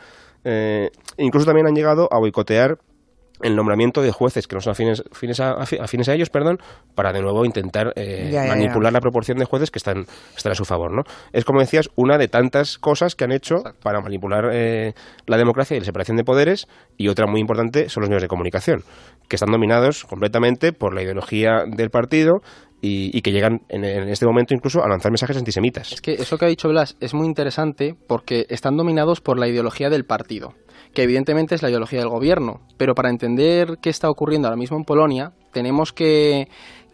incluso 1.17 1.47
también 1.47 1.67
han 1.67 1.75
llegado 1.75 2.09
a 2.13 2.19
boicotear 2.21 2.79
el 3.43 3.55
nombramiento 3.57 4.03
de 4.03 4.13
jueces 4.13 4.47
que 4.47 4.57
no 4.57 4.61
son 4.61 4.73
afines, 4.73 5.41
a, 5.41 6.15
ellos, 6.15 6.31
perdón, 6.31 6.59
para 6.95 7.13
de 7.13 7.21
nuevo 7.21 7.45
intentar 7.45 7.93
eh, 7.97 8.33
manipular 8.49 8.93
la 8.93 9.01
proporción 9.01 9.39
de 9.39 9.45
jueces 9.45 9.71
que 9.71 9.79
están, 9.79 10.07
están 10.37 10.53
a 10.53 10.55
su 10.55 10.65
favor. 10.65 10.93
¿no? 10.93 11.03
Es, 11.33 11.45
como 11.45 11.61
decías, 11.61 11.89
una 11.97 12.19
de 12.19 12.29
tantas 12.29 12.79
cosas 12.79 13.15
que 13.15 13.25
han 13.25 13.33
hecho 13.33 13.57
para 13.83 14.01
manipular 14.01 14.51
eh, 14.53 14.95
la 15.27 15.37
democracia 15.37 15.77
y 15.77 15.81
la 15.81 15.87
separación 15.87 16.17
de 16.17 16.25
poderes, 16.25 16.67
y 16.97 17.09
otra 17.09 17.27
muy 17.27 17.41
importante 17.41 17.89
son 17.89 18.03
los 18.03 18.11
medios 18.11 18.23
de 18.23 18.29
comunicación, 18.29 18.83
que 19.29 19.37
están 19.37 19.51
dominados 19.51 20.05
completamente 20.05 20.73
por 20.73 20.95
la 20.95 21.03
ideología 21.03 21.65
del 21.67 21.91
partido 21.91 22.41
y, 22.87 23.23
que 23.23 23.33
llegan 23.33 23.63
en, 23.69 23.85
en, 23.85 24.09
este 24.09 24.27
momento 24.27 24.55
incluso 24.55 24.83
a 24.83 24.89
lanzar 24.89 25.11
mensajes 25.11 25.37
antisemitas. 25.37 25.93
Es 25.93 26.01
que 26.01 26.13
eso 26.15 26.39
que 26.39 26.45
ha 26.45 26.49
dicho 26.49 26.69
Blas 26.69 26.97
es 27.01 27.15
muy 27.15 27.27
interesante 27.27 27.95
porque 28.07 28.47
están 28.49 28.77
dominados 28.77 29.21
por 29.21 29.39
la 29.39 29.49
ideología 29.49 29.91
del 29.91 30.05
partido 30.05 30.55
que 30.97 31.03
evidentemente 31.03 31.55
es 31.55 31.63
la 31.63 31.69
ideología 31.69 32.01
del 32.01 32.09
gobierno. 32.09 32.63
Pero 32.79 32.95
para 32.95 33.11
entender 33.11 33.77
qué 33.83 33.91
está 33.91 34.09
ocurriendo 34.09 34.49
ahora 34.49 34.57
mismo 34.57 34.79
en 34.79 34.85
Polonia, 34.85 35.33
tenemos 35.53 35.93
que, 35.93 36.49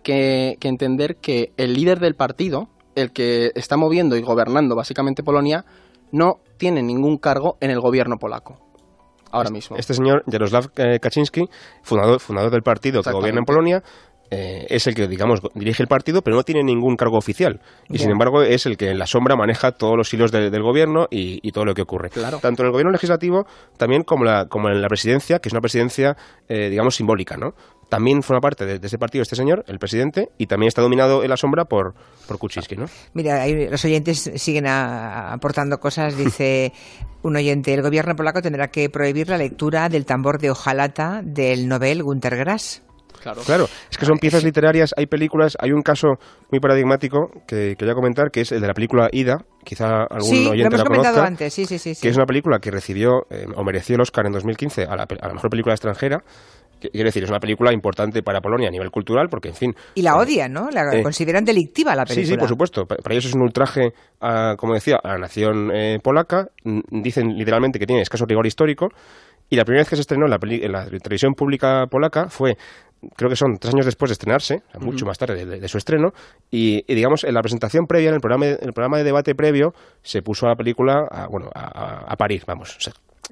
entender 0.05 1.17
que 1.17 1.53
el 1.57 1.75
líder 1.75 2.01
del 2.01 2.17
partido, 2.17 2.69
el 2.97 3.13
que 3.13 3.53
está 3.55 3.77
moviendo 3.77 4.17
y 4.17 4.23
gobernando 4.23 4.75
básicamente 4.75 5.23
Polonia, 5.23 5.65
no 6.11 6.41
tiene 6.59 6.83
ningún 6.83 7.17
cargo 7.17 7.57
en 7.61 7.71
el 7.71 7.81
gobierno 7.81 8.17
polaco. 8.19 8.59
Ahora 9.31 9.51
mismo. 9.51 9.77
Este 9.77 9.95
señor, 9.95 10.25
Jaroslav 10.31 10.73
eh, 10.77 10.99
Kaczynski, 11.01 11.49
fundador, 11.83 12.19
fundador 12.19 12.51
del 12.51 12.63
partido 12.63 13.03
que 13.03 13.13
gobierna 13.13 13.39
en 13.39 13.47
Polonia, 13.47 13.83
eh, 14.35 14.67
es 14.71 14.87
el 14.87 14.95
que, 14.95 15.07
digamos, 15.09 15.43
dirige 15.55 15.83
el 15.83 15.89
partido, 15.89 16.23
pero 16.23 16.37
no 16.37 16.43
tiene 16.43 16.65
ningún 16.65 16.97
cargo 16.97 17.19
oficial. 17.19 17.61
Y 17.91 17.99
sin 17.99 18.11
embargo 18.11 18.43
es 18.43 18.65
el 18.65 18.79
que 18.79 18.89
en 18.89 18.99
la 18.99 19.07
sombra 19.07 19.37
maneja 19.37 19.73
todos 19.73 19.95
los 19.95 20.13
hilos 20.15 20.33
del 20.33 20.63
gobierno 20.63 21.07
y, 21.11 21.53
todo 21.53 21.67
lo 21.67 21.75
que 21.75 21.83
ocurre. 21.83 22.09
Tanto 22.09 22.63
en 22.63 22.67
el 22.67 22.73
gobierno 22.73 22.93
legislativo 22.93 23.47
también 23.77 24.05
como, 24.05 24.25
la, 24.25 24.47
como 24.47 24.71
en 24.71 24.81
la 24.81 24.89
presidencia, 24.89 25.39
que 25.39 25.51
es 25.51 25.53
una 25.53 25.61
presidencia, 25.61 26.17
eh, 26.49 26.71
digamos, 26.71 26.97
simbólica, 26.97 27.37
¿no? 27.37 27.55
También 27.91 28.23
forma 28.23 28.41
parte 28.41 28.65
de, 28.65 28.87
ese 28.87 28.97
partido 28.97 29.21
este 29.21 29.37
señor, 29.37 29.67
el 29.69 29.79
presidente, 29.79 30.31
y 30.39 30.47
también 30.47 30.69
está 30.69 30.81
dominado 30.81 31.23
en 31.25 31.29
la 31.29 31.37
sombra 31.37 31.67
por, 31.67 31.93
por 32.27 32.39
Kuczynski, 32.39 32.75
¿no? 32.75 32.87
Mira, 33.13 33.47
los 33.47 33.85
oyentes 33.85 34.31
siguen 34.37 34.67
aportando 34.67 35.79
cosas. 35.79 36.17
Dice 36.17 36.73
un 37.23 37.37
oyente, 37.37 37.75
el 37.75 37.83
gobierno 37.83 38.17
polaco 38.17 38.41
tendrá 38.41 38.69
que 38.69 38.89
prohibir 38.89 39.29
la 39.29 39.37
lectura 39.37 39.91
del 39.91 40.07
tambor 40.07 40.39
de 40.39 40.51
hojalata 40.51 41.21
del 41.23 41.69
Nobel 41.69 42.03
Gunter 42.03 42.35
Grass. 42.35 42.83
Claro. 43.23 43.69
es 43.91 43.97
que 43.97 44.07
son 44.07 44.19
piezas 44.19 44.45
literarias, 44.45 44.93
hay 44.97 45.07
películas, 45.07 45.57
hay 45.61 45.73
un 45.73 45.83
caso 45.83 46.09
muy 46.51 46.61
paradigmático 46.61 47.31
que 47.47 47.77
quería 47.79 47.95
comentar, 47.95 48.31
que 48.31 48.41
es 48.41 48.53
el 48.53 48.61
de 48.61 48.67
la 48.67 48.75
película 48.75 49.09
Ida, 49.13 49.39
quizá 49.65 50.05
algún 50.11 50.31
sí, 50.31 50.47
oyente 50.47 50.77
lo 50.77 50.83
hemos 50.83 50.85
comentado 50.85 51.23
antes, 51.23 51.55
sí, 51.55 51.67
sí, 51.67 51.79
sí, 51.79 51.95
que 52.01 52.09
es 52.09 52.17
una 52.17 52.27
película 52.27 52.59
que 52.59 52.71
recibió 52.71 53.27
eh, 53.31 53.47
o 53.55 53.65
mereció 53.65 53.95
el 53.95 54.01
Oscar 54.01 54.27
en 54.27 54.33
2015 54.33 54.85
a 54.85 54.97
la, 54.97 55.05
a 55.05 55.29
la 55.29 55.35
mejor 55.35 55.51
película 55.51 55.75
extranjera, 55.75 56.23
Quiero 56.91 57.07
decir, 57.07 57.23
es 57.23 57.31
una 57.31 57.39
película 57.39 57.73
importante 57.73 58.25
para 58.25 58.41
Polonia 58.41 58.67
a 58.67 58.71
nivel 58.73 58.91
cultural, 58.91 59.29
porque, 59.31 59.51
en 59.51 59.55
fin. 59.55 59.75
Y 59.95 60.03
la 60.03 60.11
eh, 60.11 60.19
odian, 60.19 60.53
¿no? 60.53 60.69
La 60.69 60.93
eh, 60.93 61.01
consideran 61.01 61.45
delictiva 61.45 61.95
la 61.95 62.05
película. 62.05 62.27
Sí, 62.27 62.33
sí, 62.33 62.37
por 62.37 62.49
supuesto. 62.49 62.87
Para 62.87 63.15
ellos 63.15 63.27
es 63.27 63.35
un 63.35 63.43
ultraje, 63.43 63.93
como 64.57 64.75
decía, 64.75 64.97
a 65.01 65.11
la 65.11 65.19
nación 65.19 65.71
polaca. 66.03 66.49
Dicen 66.91 67.37
literalmente 67.37 67.79
que 67.79 67.87
tiene 67.87 68.03
escaso 68.03 68.25
rigor 68.27 68.49
histórico. 68.49 68.89
Y 69.49 69.57
la 69.57 69.65
primera 69.65 69.83
vez 69.83 69.91
que 69.91 69.97
se 69.97 70.01
estrenó 70.01 70.25
en 70.25 70.31
la, 70.31 70.39
en 70.41 70.73
la 70.73 70.87
televisión 70.87 71.35
pública 71.35 71.87
polaca 71.91 72.29
fue 72.29 72.57
creo 73.17 73.31
que 73.31 73.37
son 73.37 73.59
tres 73.59 73.75
años 73.75 73.87
después 73.87 74.11
de 74.11 74.15
estrenarse, 74.15 74.63
mucho 74.81 75.07
más 75.07 75.19
tarde 75.19 75.45
de, 75.45 75.69
su 75.69 75.79
estreno, 75.79 76.11
y, 76.51 76.83
digamos, 76.95 77.25
en 77.25 77.35
la 77.35 77.41
presentación 77.41 77.87
previa, 77.87 78.09
en 78.09 78.15
el 78.15 78.21
programa, 78.21 78.47
en 78.47 78.59
el 78.61 78.73
programa 78.73 78.99
de 78.99 79.05
debate 79.05 79.35
previo, 79.35 79.73
se 80.03 80.23
puso 80.23 80.47
a 80.47 80.51
la 80.51 80.57
película 80.57 81.07
a, 81.11 81.27
bueno, 81.29 81.51
a, 81.55 82.13
a 82.13 82.17
parir, 82.17 82.43
vamos, 82.47 82.77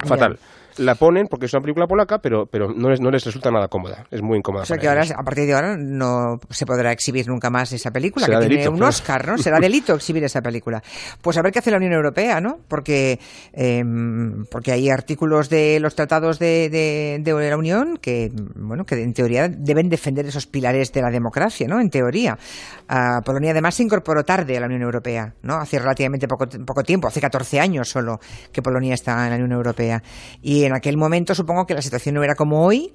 fatal 0.07 0.39
la 0.81 0.95
ponen 0.95 1.27
porque 1.29 1.47
es 1.47 1.53
una 1.53 1.61
película 1.61 1.87
polaca, 1.87 2.19
pero, 2.19 2.47
pero 2.47 2.73
no, 2.75 2.89
les, 2.89 3.01
no 3.01 3.11
les 3.11 3.25
resulta 3.25 3.51
nada 3.51 3.69
cómoda. 3.69 4.07
Es 4.11 4.23
muy 4.23 4.39
incómoda. 4.39 4.63
O 4.63 4.67
sea 4.67 4.79
que 4.79 4.89
ahora, 4.89 5.05
a 5.15 5.23
partir 5.23 5.47
de 5.47 5.53
ahora, 5.53 5.77
no 5.77 6.41
se 6.49 6.65
podrá 6.67 6.91
exhibir 6.91 7.29
nunca 7.29 7.51
más 7.51 7.73
esa 7.73 7.91
película, 7.91 8.27
que 8.27 8.49
tiene 8.49 8.69
un 8.69 8.83
Oscar, 8.83 9.27
¿no? 9.27 9.39
Será 9.39 9.61
delito 9.61 9.95
exhibir 9.95 10.25
esa 10.25 10.41
película. 10.41 10.83
Pues 11.21 11.37
a 11.37 11.43
ver 11.43 11.53
qué 11.53 11.59
hace 11.59 11.71
la 11.71 11.77
Unión 11.77 11.93
Europea, 11.93 12.41
¿no? 12.41 12.59
Porque, 12.67 13.21
em, 13.53 14.47
porque 14.51 14.73
hay 14.73 14.89
artículos 14.89 15.51
de 15.51 15.79
los 15.81 15.95
tratados 15.95 16.39
de, 16.39 16.69
de, 16.71 17.51
la 17.51 17.57
Unión 17.57 17.99
que, 18.01 18.31
bueno, 18.57 18.85
que 18.85 18.95
en 19.03 19.13
teoría 19.13 19.49
deben 19.49 19.89
defender 19.89 20.27
esos 20.27 20.47
pilares 20.47 20.93
de 20.93 21.03
la 21.03 21.11
democracia, 21.11 21.67
¿no? 21.69 21.81
En 21.81 21.91
teoría. 21.91 22.39
Polonia 23.25 23.51
además 23.51 23.75
se 23.75 23.83
incorporó 23.83 24.25
tarde 24.25 24.57
a 24.57 24.61
la 24.61 24.67
Unión 24.67 24.83
Europea, 24.83 25.35
¿no? 25.43 25.57
Hace 25.57 25.79
relativamente 25.79 26.27
poco, 26.27 26.47
poco 26.65 26.83
tiempo, 26.83 27.09
hace 27.09 27.21
14 27.21 27.61
años 27.61 27.89
solo 27.89 28.19
que 28.53 28.63
Polonia 28.63 28.95
está 28.95 29.25
en 29.25 29.31
la 29.31 29.37
Unión 29.37 29.53
Europea. 29.53 30.03
Y 30.43 30.70
en 30.71 30.77
aquel 30.77 30.97
momento 30.97 31.35
supongo 31.35 31.67
que 31.67 31.75
la 31.75 31.83
situación 31.83 32.15
no 32.15 32.23
era 32.23 32.35
como 32.35 32.65
hoy, 32.65 32.95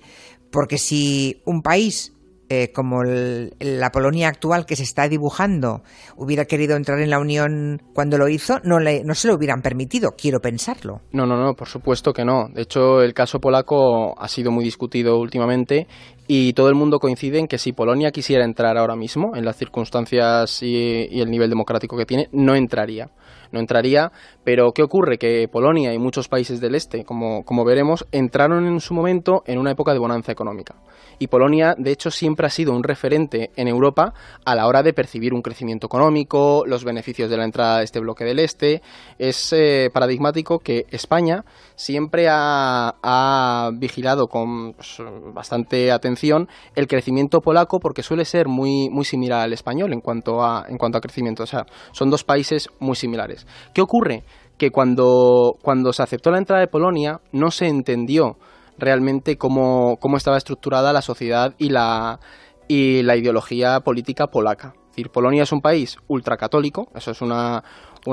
porque 0.52 0.78
si 0.78 1.42
un 1.46 1.62
país 1.62 2.16
eh, 2.48 2.72
como 2.72 3.04
la 3.04 3.90
Polonia 3.90 4.28
actual 4.28 4.68
que 4.68 4.76
se 4.76 4.84
está 4.84 5.10
dibujando 5.10 5.82
hubiera 6.16 6.46
querido 6.46 6.76
entrar 6.76 7.00
en 7.00 7.10
la 7.10 7.18
Unión 7.18 7.82
cuando 7.96 8.20
lo 8.20 8.28
hizo, 8.28 8.60
no, 8.64 8.80
no 8.80 9.16
se 9.16 9.28
lo 9.28 9.34
hubieran 9.34 9.64
permitido, 9.64 10.12
quiero 10.16 10.40
pensarlo. 10.40 11.02
No, 11.12 11.26
no, 11.26 11.38
no, 11.38 11.56
por 11.56 11.68
supuesto 11.68 12.14
que 12.14 12.24
no. 12.24 12.48
De 12.54 12.62
hecho, 12.62 13.02
el 13.02 13.16
caso 13.16 13.40
polaco 13.40 14.14
ha 14.22 14.28
sido 14.28 14.52
muy 14.52 14.64
discutido 14.64 15.18
últimamente 15.18 15.88
y 16.28 16.54
todo 16.54 16.70
el 16.70 16.76
mundo 16.76 17.00
coincide 17.00 17.40
en 17.40 17.48
que 17.48 17.58
si 17.58 17.72
Polonia 17.72 18.12
quisiera 18.12 18.46
entrar 18.46 18.78
ahora 18.78 18.96
mismo, 18.96 19.36
en 19.36 19.44
las 19.44 19.58
circunstancias 19.58 20.62
y, 20.62 21.20
el 21.20 21.32
nivel 21.32 21.50
democrático 21.50 21.98
que 21.98 22.06
tiene, 22.06 22.30
no 22.32 22.56
entraría. 22.56 23.10
No 23.52 23.60
entraría, 23.60 24.12
pero 24.46 24.72
¿qué 24.72 24.84
ocurre? 24.84 25.18
Que 25.18 25.50
Polonia 25.52 25.94
y 25.94 26.00
muchos 26.00 26.30
países 26.30 26.62
del 26.62 26.76
este, 26.76 27.04
como, 27.04 27.44
como 27.44 27.66
veremos, 27.66 28.06
entraron 28.12 28.66
en 28.68 28.80
su 28.80 28.94
momento 28.94 29.44
en 29.46 29.60
una 29.60 29.72
época 29.72 29.92
de 29.92 30.00
bonanza 30.00 30.32
económica 30.32 30.76
y 31.20 31.28
Polonia, 31.28 31.76
de 31.78 31.92
hecho, 31.92 32.12
siempre 32.12 32.48
ha 32.48 32.50
sido 32.50 32.74
un 32.74 32.84
referente 32.84 33.52
en 33.56 33.68
Europa 33.68 34.14
a 34.44 34.56
la 34.56 34.68
hora 34.68 34.84
de 34.84 34.94
percibir 34.94 35.34
un 35.34 35.42
crecimiento 35.42 35.88
económico, 35.88 36.64
los 36.66 36.84
beneficios 36.84 37.30
de 37.30 37.38
la 37.38 37.46
entrada 37.46 37.80
de 37.80 37.86
este 37.86 38.00
bloque 38.00 38.26
del 38.26 38.40
Este. 38.40 38.82
Es 39.18 39.54
eh, 39.54 39.90
paradigmático 39.94 40.60
que 40.60 40.86
España 40.90 41.44
siempre 41.76 42.28
ha, 42.30 43.70
vigilado 43.74 44.28
con 44.28 44.74
pues, 44.74 44.98
bastante 45.34 45.92
atención 45.92 46.48
el 46.76 46.88
crecimiento 46.88 47.42
polaco 47.42 47.80
porque 47.80 48.04
suele 48.04 48.26
ser 48.26 48.48
muy, 48.48 48.90
muy 48.90 49.06
similar 49.06 49.42
al 49.42 49.54
español 49.54 49.94
en 49.94 50.02
cuanto, 50.02 50.44
a, 50.44 50.66
en 50.68 50.78
cuanto 50.78 50.98
a 50.98 51.02
crecimiento. 51.02 51.44
O 51.44 51.48
sea, 51.48 51.66
son 51.92 52.10
dos 52.10 52.24
países 52.24 52.70
muy 52.80 52.96
similares. 52.96 53.46
¿Qué 53.74 53.82
ocurre? 53.82 54.24
Que 54.58 54.72
cuando, 54.72 55.58
cuando 55.62 55.92
se 55.94 56.04
aceptó 56.04 56.32
la 56.32 56.38
entrada 56.38 56.62
de 56.62 56.68
Polonia 56.68 57.20
no 57.32 57.52
se 57.52 57.68
entendió 57.68 58.38
realmente 58.78 59.38
cómo, 59.38 59.98
cómo 60.00 60.18
estaba 60.18 60.38
estructurada 60.38 60.94
la 60.94 61.02
sociedad 61.02 61.54
y 61.58 61.70
la, 61.70 62.20
y 62.68 63.04
la 63.04 63.16
ideología 63.16 63.80
política 63.82 64.28
polaca. 64.28 64.74
Es 64.76 64.98
decir, 64.98 65.10
Polonia 65.10 65.44
es 65.44 65.52
un 65.52 65.62
país 65.62 65.98
ultracatólico, 66.08 66.88
eso 66.96 67.12
es 67.12 67.22
una, 67.22 67.64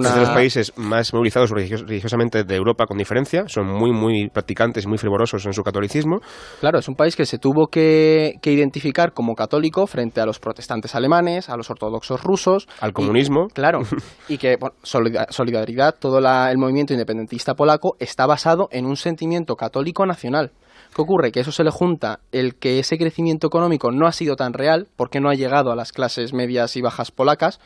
es 0.00 0.14
de 0.14 0.20
los 0.20 0.30
países 0.30 0.72
más 0.76 1.12
movilizados 1.12 1.50
religiosamente 1.50 2.44
de 2.44 2.56
Europa 2.56 2.86
con 2.86 2.96
diferencia, 2.98 3.44
son 3.46 3.66
muy, 3.66 3.92
muy 3.92 4.28
practicantes 4.28 4.84
y 4.84 4.88
muy 4.88 4.98
fervorosos 4.98 5.44
en 5.46 5.52
su 5.52 5.62
catolicismo. 5.62 6.20
Claro, 6.60 6.78
es 6.78 6.88
un 6.88 6.94
país 6.94 7.16
que 7.16 7.26
se 7.26 7.38
tuvo 7.38 7.66
que, 7.66 8.38
identificar 8.42 9.12
como 9.12 9.34
católico 9.34 9.86
frente 9.86 10.20
a 10.20 10.26
los 10.26 10.38
protestantes 10.38 10.94
alemanes, 10.94 11.48
a 11.48 11.56
los 11.56 11.70
ortodoxos 11.70 12.22
rusos. 12.22 12.68
Al 12.80 12.92
comunismo. 12.92 13.48
claro, 13.52 13.80
y 14.28 14.38
que 14.38 14.56
solidaridad, 14.82 15.94
todo 15.98 16.18
el 16.18 16.58
movimiento 16.58 16.92
independentista 16.92 17.54
polaco 17.54 17.96
está 17.98 18.26
basado 18.26 18.68
en 18.70 18.86
un 18.86 18.96
sentimiento 18.96 19.56
católico 19.56 20.06
nacional. 20.06 20.52
¿Qué 20.94 21.00
ocurre? 21.00 21.32
Que 21.32 21.40
eso 21.40 21.52
se 21.52 21.64
le 21.64 21.70
junta 21.70 22.20
el 22.32 22.56
que 22.56 22.78
ese 22.78 22.98
crecimiento 22.98 23.46
económico 23.46 23.90
no 23.90 24.06
ha 24.06 24.12
sido 24.12 24.36
tan 24.36 24.52
real 24.52 24.88
porque 24.96 25.20
no 25.20 25.30
ha 25.30 25.34
llegado 25.34 25.72
a 25.72 25.76
las 25.76 25.92
clases 25.92 26.34
medias 26.34 26.76
y 26.76 26.82
bajas 26.82 27.10
polacas, 27.10 27.60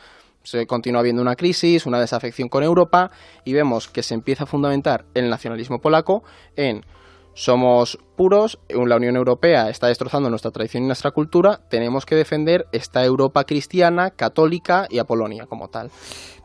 se 0.47 0.65
continúa 0.65 1.01
habiendo 1.01 1.21
una 1.21 1.35
crisis, 1.35 1.85
una 1.85 1.99
desafección 1.99 2.47
con 2.47 2.63
Europa 2.63 3.11
y 3.43 3.53
vemos 3.53 3.89
que 3.89 4.01
se 4.01 4.13
empieza 4.13 4.45
a 4.45 4.47
fundamentar 4.47 5.03
el 5.13 5.29
nacionalismo 5.29 5.79
polaco 5.79 6.23
en 6.55 6.85
somos 7.33 7.99
puros, 8.15 8.57
la 8.67 8.95
Unión 8.95 9.15
Europea 9.15 9.69
está 9.69 9.87
destrozando 9.87 10.27
nuestra 10.29 10.49
tradición 10.49 10.83
y 10.83 10.87
nuestra 10.87 11.11
cultura, 11.11 11.59
tenemos 11.69 12.05
que 12.05 12.15
defender 12.15 12.65
esta 12.71 13.03
Europa 13.03 13.43
cristiana, 13.43 14.09
católica 14.09 14.87
y 14.89 14.97
a 14.97 15.03
Polonia 15.03 15.45
como 15.47 15.67
tal. 15.67 15.91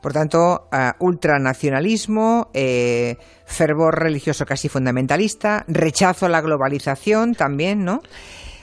Por 0.02 0.12
tanto, 0.12 0.68
ultranacionalismo, 0.98 2.50
eh, 2.52 3.16
fervor 3.46 4.02
religioso 4.02 4.44
casi 4.44 4.68
fundamentalista, 4.68 5.64
rechazo 5.66 6.26
a 6.26 6.28
la 6.28 6.42
globalización 6.42 7.34
también, 7.34 7.84
¿no? 7.84 8.00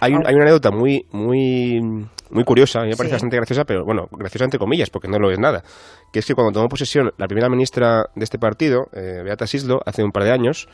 Hay, 0.02 0.12
hay 0.14 0.36
una 0.36 0.44
anécdota 0.44 0.70
muy, 0.70 1.08
muy 1.12 1.82
muy 2.30 2.44
curiosa, 2.44 2.80
a 2.80 2.84
mí 2.84 2.90
me 2.90 2.96
parece 2.96 3.16
bastante 3.16 3.36
graciosa, 3.38 3.64
pero 3.66 3.84
bueno, 3.86 4.08
graciosa 4.12 4.46
entre 4.46 4.60
comillas, 4.60 4.90
porque 4.90 5.08
no 5.08 5.18
lo 5.20 5.32
es 5.32 5.40
nada. 5.40 5.64
Que 6.12 6.20
es 6.20 6.26
que 6.26 6.36
cuando 6.36 6.52
tomó 6.52 6.68
posesión 6.68 7.12
la 7.18 7.28
primera 7.28 7.50
ministra 7.50 8.06
de 8.16 8.24
este 8.24 8.38
partido, 8.38 8.88
eh, 8.94 9.22
Beata 9.24 9.48
Sislo, 9.48 9.80
hace 9.86 10.04
un 10.04 10.12
par 10.12 10.24
de 10.24 10.32
años, 10.32 10.68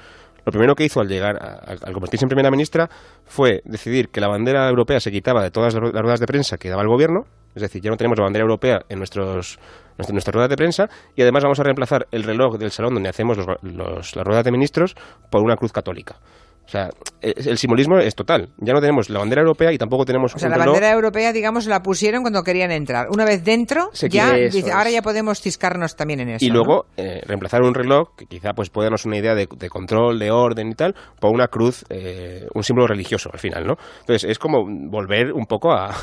lo 0.46 0.52
primero 0.52 0.76
que 0.76 0.84
hizo 0.84 1.00
al 1.00 1.08
llegar, 1.08 1.38
al 1.40 1.94
convertirse 1.94 2.26
en 2.26 2.30
primera 2.30 2.52
ministra, 2.52 2.90
fue 3.26 3.62
decidir 3.66 4.10
que 4.10 4.22
la 4.22 4.28
bandera 4.28 4.70
europea 4.70 5.00
se 5.00 5.12
quitaba 5.12 5.42
de 5.42 5.50
todas 5.50 5.74
las 5.74 5.82
ruedas 5.92 6.20
de 6.20 6.28
prensa 6.28 6.58
que 6.58 6.70
daba 6.70 6.84
el 6.84 6.88
gobierno, 6.88 7.26
es 7.56 7.62
decir, 7.62 7.82
ya 7.82 7.90
no 7.90 7.98
tenemos 7.98 8.18
la 8.20 8.26
bandera 8.26 8.44
europea 8.44 8.82
en 8.90 9.00
nuestros, 9.00 9.58
nuestras 9.98 10.34
ruedas 10.34 10.50
de 10.50 10.56
prensa, 10.56 10.90
y 11.16 11.24
además 11.24 11.44
vamos 11.44 11.60
a 11.60 11.64
reemplazar 11.64 12.08
el 12.12 12.24
reloj 12.24 12.58
del 12.58 12.70
salón 12.70 12.94
donde 12.94 13.10
hacemos 13.10 13.38
las 13.38 14.14
ruedas 14.14 14.44
de 14.44 14.52
ministros 14.52 14.96
por 15.32 15.42
una 15.42 15.56
cruz 15.56 15.72
católica. 15.72 16.18
O 16.66 16.70
sea, 16.70 16.90
el 17.22 17.58
simbolismo 17.58 18.00
es 18.00 18.16
total. 18.16 18.50
Ya 18.58 18.74
no 18.74 18.82
tenemos 18.82 19.10
la 19.10 19.20
bandera 19.20 19.42
europea 19.42 19.72
y 19.72 19.78
tampoco 19.78 20.04
tenemos. 20.04 20.34
O 20.34 20.40
sea, 20.40 20.50
la 20.50 20.58
bandera 20.58 20.92
europea, 20.92 21.32
digamos, 21.32 21.68
la 21.68 21.84
pusieron 21.84 22.24
cuando 22.24 22.44
querían 22.44 22.72
entrar. 22.72 23.08
Una 23.12 23.24
vez 23.24 23.44
dentro, 23.44 23.92
ya 24.10 24.36
ahora 24.74 24.90
ya 24.90 25.02
podemos 25.02 25.42
ciscarnos 25.42 25.96
también 25.96 26.22
en 26.22 26.30
eso. 26.30 26.46
Y 26.46 26.50
luego 26.50 26.88
eh, 26.98 27.22
reemplazar 27.26 27.62
un 27.62 27.74
reloj 27.74 28.16
que 28.18 28.26
quizá 28.26 28.54
pues 28.54 28.70
pueda 28.70 28.86
darnos 28.86 29.06
una 29.06 29.18
idea 29.18 29.36
de, 29.36 29.48
control, 29.70 30.20
de 30.20 30.32
orden 30.32 30.70
y 30.70 30.76
tal, 30.76 30.96
por 31.20 31.32
una 31.32 31.48
cruz, 31.48 31.86
eh, 31.90 32.48
un 32.54 32.64
símbolo 32.64 32.88
religioso 32.88 33.30
al 33.32 33.40
final, 33.40 33.66
¿no? 33.66 33.78
Entonces 34.02 34.30
es 34.30 34.40
como 34.40 34.66
volver 34.66 35.34
un 35.34 35.46
poco 35.46 35.72
a, 35.72 35.96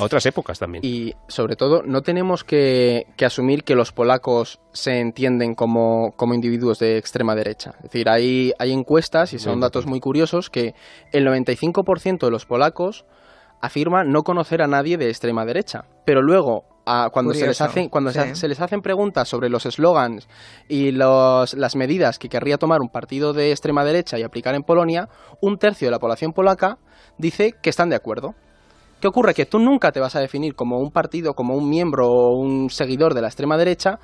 otras 0.00 0.26
épocas 0.26 0.58
también. 0.58 0.84
Y 0.84 1.12
sobre 1.28 1.56
todo, 1.56 1.82
no 1.84 2.02
tenemos 2.02 2.44
que, 2.44 3.06
asumir 3.24 3.62
que 3.64 3.74
los 3.74 3.92
polacos 3.92 4.60
se 4.72 5.00
entienden 5.00 5.54
como, 5.54 6.12
como 6.16 6.34
individuos 6.34 6.78
de 6.78 6.98
extrema 6.98 7.34
derecha. 7.34 7.72
Es 7.78 7.84
decir, 7.84 8.08
hay, 8.08 8.52
hay 8.58 8.72
encuestas 8.72 9.32
y 9.32 9.38
son 9.38 9.60
datos 9.60 9.86
muy 9.86 10.00
curiosos 10.00 10.07
que 10.50 10.74
el 11.12 11.26
95% 11.26 12.18
de 12.20 12.30
los 12.30 12.46
polacos 12.46 13.04
afirma 13.60 14.04
no 14.04 14.22
conocer 14.22 14.62
a 14.62 14.66
nadie 14.66 14.96
de 14.96 15.08
extrema 15.08 15.44
derecha, 15.44 15.84
pero 16.04 16.22
luego 16.22 16.64
cuando, 17.12 17.34
se 17.34 17.46
les, 17.46 17.60
hacen, 17.60 17.88
cuando 17.88 18.10
se, 18.10 18.48
les 18.48 18.60
hacen 18.60 18.80
preguntas 18.80 19.28
sobre 19.28 19.50
los 19.50 19.66
eslogans 19.66 20.26
y 20.68 20.92
las 20.92 21.76
medidas 21.76 22.18
que 22.18 22.28
querría 22.28 22.56
tomar 22.56 22.80
un 22.80 22.88
partido 22.88 23.32
de 23.32 23.50
extrema 23.50 23.84
derecha 23.84 24.18
y 24.18 24.22
aplicar 24.22 24.54
en 24.54 24.62
Polonia, 24.62 25.08
un 25.42 25.58
tercio 25.58 25.88
de 25.88 25.92
la 25.92 25.98
población 25.98 26.32
polaca 26.32 26.78
dice 27.18 27.54
que 27.62 27.70
están 27.70 27.90
de 27.90 27.96
acuerdo. 27.96 28.34
¿Qué 29.00 29.06
ocurre? 29.06 29.32
Que 29.32 29.46
tú 29.46 29.60
nunca 29.60 29.92
te 29.92 30.00
vas 30.00 30.16
a 30.16 30.20
definir 30.20 30.56
como 30.56 30.78
un 30.78 30.90
partido, 30.90 31.34
como 31.34 31.54
un 31.54 31.68
miembro 31.68 32.08
o 32.08 32.36
un 32.36 32.68
seguidor 32.68 33.14
de 33.14 33.20
la 33.20 33.28
extrema 33.28 33.56
derecha 33.56 34.00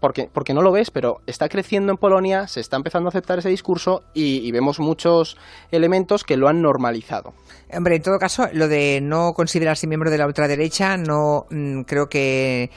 porque, 0.00 0.28
porque 0.32 0.54
no 0.54 0.62
lo 0.62 0.72
ves, 0.72 0.90
pero 0.90 1.20
está 1.26 1.48
creciendo 1.48 1.92
en 1.92 1.98
Polonia, 1.98 2.46
se 2.46 2.60
está 2.60 2.76
empezando 2.76 3.08
a 3.08 3.10
aceptar 3.10 3.38
ese 3.38 3.48
discurso 3.48 4.02
y, 4.14 4.50
vemos 4.52 4.80
muchos 4.80 5.36
elementos 5.70 6.24
que 6.24 6.36
lo 6.36 6.48
han 6.48 6.62
normalizado. 6.62 7.34
Hombre, 7.72 7.96
en 7.96 8.02
todo 8.02 8.18
caso, 8.18 8.48
lo 8.52 8.68
de 8.68 9.00
no 9.02 9.32
considerarse 9.34 9.86
miembro 9.86 10.10
de 10.10 10.18
la 10.18 10.26
ultraderecha, 10.26 10.96
no 10.96 11.46
mm, 11.50 11.82
creo 11.82 12.08
que 12.08 12.70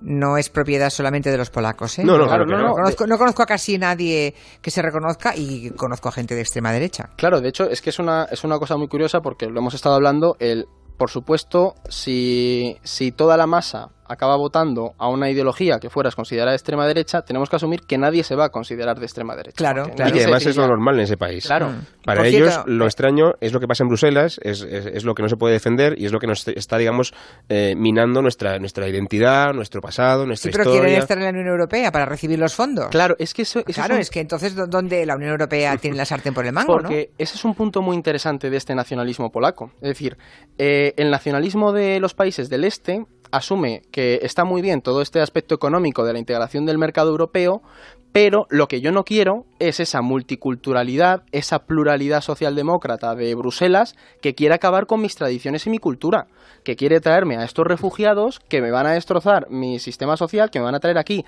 no 0.00 0.36
es 0.36 0.50
propiedad 0.50 0.90
solamente 0.90 1.30
de 1.30 1.38
los 1.38 1.50
polacos. 1.50 1.98
¿eh? 1.98 2.04
No, 2.04 2.18
no, 2.18 2.26
claro, 2.26 2.44
no, 2.44 2.58
no, 2.58 2.72
Conozco, 2.74 3.06
no, 3.06 3.18
conozco, 3.18 3.42
a 3.42 3.46
casi 3.46 3.78
nadie 3.78 4.34
que 4.60 4.70
se 4.70 4.82
reconozca 4.82 5.34
y 5.34 5.70
conozco 5.70 6.08
a 6.08 6.12
gente 6.12 6.34
de 6.34 6.42
extrema 6.42 6.72
derecha. 6.72 7.10
Claro, 7.16 7.40
de 7.40 7.48
hecho, 7.48 7.68
es 7.68 7.80
que 7.80 7.90
es 7.90 7.98
una, 7.98 8.24
es 8.24 8.44
una 8.44 8.58
cosa 8.58 8.76
muy 8.76 8.88
curiosa 8.88 9.20
porque 9.20 9.46
lo 9.46 9.58
hemos 9.60 9.74
estado 9.74 9.94
hablando. 9.94 10.36
El, 10.38 10.66
por 10.98 11.10
supuesto, 11.10 11.74
si, 11.88 12.76
si 12.82 13.12
toda 13.12 13.36
la 13.36 13.46
masa 13.46 13.90
acaba 14.06 14.36
votando 14.36 14.94
a 14.98 15.08
una 15.08 15.30
ideología 15.30 15.78
que 15.78 15.90
fueras 15.90 16.14
considerada 16.14 16.50
de 16.50 16.56
extrema 16.56 16.86
derecha, 16.86 17.22
tenemos 17.22 17.48
que 17.48 17.56
asumir 17.56 17.80
que 17.82 17.98
nadie 17.98 18.22
se 18.24 18.36
va 18.36 18.46
a 18.46 18.48
considerar 18.50 18.98
de 18.98 19.04
extrema 19.04 19.34
derecha. 19.34 19.56
Claro, 19.56 19.86
Y 19.96 20.02
además 20.02 20.46
es 20.46 20.56
lo 20.56 20.66
normal 20.66 20.96
en 20.96 21.02
ese 21.02 21.16
país. 21.16 21.46
Claro. 21.46 21.72
Para 22.04 22.26
ellos 22.26 22.60
lo 22.66 22.84
eh, 22.84 22.88
extraño 22.88 23.32
es 23.40 23.52
lo 23.52 23.60
que 23.60 23.66
pasa 23.66 23.84
en 23.84 23.88
Bruselas, 23.88 24.38
es, 24.42 24.62
es, 24.62 25.04
lo 25.04 25.14
que 25.14 25.22
no 25.22 25.28
se 25.28 25.36
puede 25.36 25.54
defender 25.54 25.94
y 25.98 26.06
es 26.06 26.12
lo 26.12 26.18
que 26.18 26.26
nos 26.26 26.46
está, 26.48 26.76
digamos, 26.78 27.14
eh, 27.48 27.74
minando 27.76 28.22
nuestra, 28.22 28.58
nuestra 28.58 28.88
identidad, 28.88 29.52
nuestro 29.54 29.80
pasado, 29.80 30.26
nuestra 30.26 30.50
sí, 30.50 30.56
pero 30.56 30.70
quieren 30.70 30.94
estar 30.94 31.16
en 31.18 31.24
la 31.24 31.30
Unión 31.30 31.48
Europea 31.48 31.90
para 31.90 32.06
recibir 32.06 32.38
los 32.38 32.54
fondos. 32.54 32.88
Claro, 32.88 33.16
es 33.18 33.32
que 33.32 33.42
eso... 33.42 33.62
claro, 33.64 33.96
es, 33.96 34.10
que 34.10 34.20
entonces, 34.20 34.54
¿dónde 34.68 35.06
la 35.06 35.16
Unión 35.16 35.30
Europea 35.32 35.76
tiene 35.80 35.96
la 35.96 36.04
sartén 36.04 36.34
por 36.34 36.46
el 36.46 36.52
mango? 36.52 36.74
Porque 36.74 37.10
ese 37.18 37.36
es 37.36 37.44
un 37.44 37.54
punto 37.54 37.82
muy 37.82 37.96
interesante 37.96 38.50
de 38.50 38.56
este 38.56 38.74
nacionalismo 38.74 39.30
polaco. 39.30 39.72
Es 39.76 39.88
decir, 39.88 40.16
eh, 40.58 40.92
el 40.96 41.10
nacionalismo 41.10 41.72
de 41.72 42.00
los 42.00 42.14
países 42.14 42.48
del 42.48 42.64
este 42.64 43.04
asume 43.30 43.82
que 43.94 44.18
está 44.22 44.42
muy 44.42 44.60
bien 44.60 44.82
todo 44.82 45.02
este 45.02 45.20
aspecto 45.20 45.54
económico 45.54 46.04
de 46.04 46.12
la 46.12 46.18
integración 46.18 46.66
del 46.66 46.78
mercado 46.78 47.10
europeo, 47.10 47.62
pero 48.10 48.48
lo 48.50 48.66
que 48.66 48.80
yo 48.80 48.90
no 48.90 49.04
quiero 49.04 49.46
es 49.68 49.80
esa 49.80 50.02
multiculturalidad, 50.02 51.22
esa 51.32 51.60
pluralidad 51.60 52.20
socialdemócrata 52.20 53.14
de 53.14 53.34
Bruselas 53.34 53.94
que 54.20 54.34
quiere 54.34 54.54
acabar 54.54 54.86
con 54.86 55.00
mis 55.00 55.14
tradiciones 55.14 55.66
y 55.66 55.70
mi 55.70 55.78
cultura, 55.78 56.26
que 56.64 56.76
quiere 56.76 57.00
traerme 57.00 57.36
a 57.36 57.44
estos 57.44 57.66
refugiados 57.66 58.40
que 58.48 58.60
me 58.60 58.70
van 58.70 58.86
a 58.86 58.92
destrozar 58.92 59.46
mi 59.50 59.78
sistema 59.78 60.16
social, 60.16 60.50
que 60.50 60.58
me 60.58 60.64
van 60.64 60.74
a 60.74 60.80
traer 60.80 60.98
aquí 60.98 61.24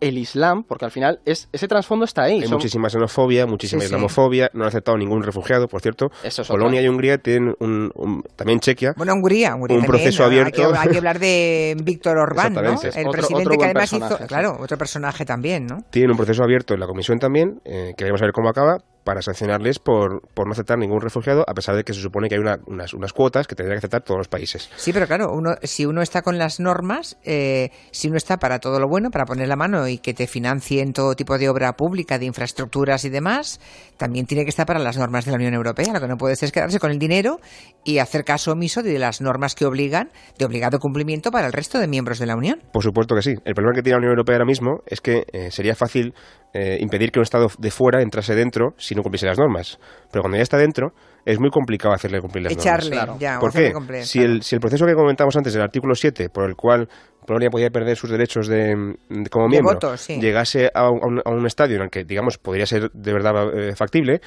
el 0.00 0.18
Islam, 0.18 0.62
porque 0.62 0.84
al 0.84 0.90
final 0.90 1.20
es, 1.24 1.48
ese 1.52 1.66
trasfondo 1.66 2.04
está 2.04 2.22
ahí. 2.24 2.42
Hay 2.42 2.48
muchísima 2.48 2.88
xenofobia, 2.88 3.46
muchísima 3.46 3.84
islamofobia, 3.84 4.50
no 4.52 4.62
han 4.62 4.68
aceptado 4.68 4.96
ningún 4.96 5.22
refugiado, 5.22 5.66
por 5.66 5.80
cierto. 5.80 6.06
Polonia 6.46 6.80
y 6.82 6.88
Hungría 6.88 7.18
tienen 7.18 7.54
un, 7.58 8.22
también 8.36 8.60
Chequia. 8.60 8.94
Bueno, 8.96 9.14
Hungría, 9.14 9.54
un 9.54 9.84
proceso 9.84 10.24
abierto. 10.24 10.72
Hay 10.74 10.88
que, 10.90 10.98
hablar 10.98 11.18
de 11.18 11.76
Víctor 11.82 12.18
Orbán, 12.18 12.54
¿no? 12.54 12.60
El 12.60 13.08
presidente 13.10 13.56
que 13.56 13.64
además 13.64 13.92
hizo, 13.92 14.18
claro, 14.26 14.56
otro 14.60 14.76
personaje 14.78 15.24
también, 15.24 15.66
¿no? 15.66 15.78
Tienen 15.90 16.10
un 16.10 16.16
proceso 16.16 16.42
abierto 16.42 16.74
en 16.74 16.80
la 16.80 16.86
comisión 16.86 17.18
también, 17.18 17.60
eh, 17.64 17.77
que 17.96 18.04
a 18.22 18.24
ver 18.26 18.32
cómo 18.32 18.48
acaba, 18.48 18.78
para 19.08 19.22
sancionarles 19.22 19.78
por, 19.78 20.20
por 20.34 20.46
no 20.46 20.52
aceptar 20.52 20.76
ningún 20.76 21.00
refugiado, 21.00 21.42
a 21.48 21.54
pesar 21.54 21.74
de 21.74 21.82
que 21.82 21.94
se 21.94 22.00
supone 22.02 22.28
que 22.28 22.34
hay 22.34 22.42
unas, 22.42 22.92
unas 22.92 23.12
cuotas 23.14 23.46
que 23.46 23.54
tendrían 23.54 23.76
que 23.76 23.86
aceptar 23.86 24.02
todos 24.02 24.18
los 24.18 24.28
países. 24.28 24.68
Sí, 24.76 24.92
pero 24.92 25.06
claro, 25.06 25.32
uno, 25.32 25.54
si 25.62 25.86
uno 25.86 26.02
está 26.02 26.20
con 26.20 26.36
las 26.36 26.60
normas, 26.60 27.16
eh, 27.24 27.70
si 27.90 28.08
uno 28.08 28.18
está 28.18 28.36
para 28.36 28.58
todo 28.58 28.78
lo 28.78 28.86
bueno, 28.86 29.08
para 29.10 29.24
poner 29.24 29.48
la 29.48 29.56
mano 29.56 29.88
y 29.88 29.96
que 29.96 30.12
te 30.12 30.26
financien 30.26 30.92
todo 30.92 31.14
tipo 31.14 31.38
de 31.38 31.48
obra 31.48 31.72
pública, 31.72 32.18
de 32.18 32.26
infraestructuras 32.26 33.06
y 33.06 33.08
demás, 33.08 33.60
también 33.96 34.26
tiene 34.26 34.44
que 34.44 34.50
estar 34.50 34.66
para 34.66 34.78
las 34.78 34.98
normas 34.98 35.24
de 35.24 35.30
la 35.30 35.36
Unión 35.38 35.54
Europea. 35.54 35.90
Lo 35.90 36.00
que 36.02 36.06
no 36.06 36.18
puedes 36.18 36.42
es 36.42 36.52
quedarse 36.52 36.78
con 36.78 36.90
el 36.90 36.98
dinero 36.98 37.40
y 37.84 38.00
hacer 38.00 38.24
caso 38.24 38.52
omiso 38.52 38.82
de 38.82 38.98
las 38.98 39.22
normas 39.22 39.54
que 39.54 39.64
obligan, 39.64 40.10
de 40.38 40.44
obligado 40.44 40.80
cumplimiento 40.80 41.30
para 41.30 41.46
el 41.46 41.54
resto 41.54 41.78
de 41.78 41.88
miembros 41.88 42.18
de 42.18 42.26
la 42.26 42.36
Unión. 42.36 42.60
Por 42.74 42.82
supuesto 42.82 43.14
que 43.14 43.22
sí. 43.22 43.36
El 43.46 43.54
problema 43.54 43.74
que 43.74 43.82
tiene 43.82 43.94
la 43.94 44.00
Unión 44.00 44.10
Europea 44.10 44.34
ahora 44.34 44.44
mismo 44.44 44.82
es 44.86 45.00
que 45.00 45.24
eh, 45.32 45.50
sería 45.50 45.74
fácil 45.74 46.12
eh, 46.52 46.76
impedir 46.80 47.10
que 47.10 47.20
un 47.20 47.22
Estado 47.22 47.48
de 47.58 47.70
fuera 47.70 48.02
entrase 48.02 48.34
dentro 48.34 48.74
si 48.76 48.97
no 48.98 49.02
cumpliese 49.02 49.26
las 49.26 49.38
normas. 49.38 49.78
Pero 50.10 50.22
cuando 50.22 50.36
ya 50.36 50.42
está 50.42 50.56
dentro, 50.56 50.92
es 51.24 51.38
muy 51.40 51.50
complicado 51.50 51.94
hacerle 51.94 52.20
cumplir 52.20 52.44
las 52.44 52.52
Echarle, 52.52 52.96
normas. 52.96 53.18
ya, 53.18 53.38
¿Por 53.38 53.52
qué? 53.52 53.72
si, 54.02 54.20
el, 54.20 54.42
si 54.42 54.54
el 54.54 54.60
proceso 54.60 54.86
que 54.86 54.94
comentamos 54.94 55.36
antes 55.36 55.52
del 55.52 55.62
artículo 55.62 55.94
7, 55.94 56.28
por 56.30 56.48
el 56.48 56.56
cual 56.56 56.88
Polonia 57.26 57.50
podía 57.50 57.70
perder 57.70 57.96
sus 57.96 58.10
derechos 58.10 58.48
de, 58.48 58.96
como 59.30 59.48
miembro, 59.48 59.78
llegase 60.20 60.70
a 60.74 60.90
un, 60.90 61.20
a 61.24 61.30
un, 61.30 61.46
estadio 61.46 61.76
en 61.76 61.82
el 61.82 61.90
que, 61.90 62.04
digamos, 62.04 62.38
podría 62.38 62.66
ser 62.66 62.90
de 62.92 63.12
verdad 63.12 63.34
eh, 63.54 63.76
factible, 63.76 64.20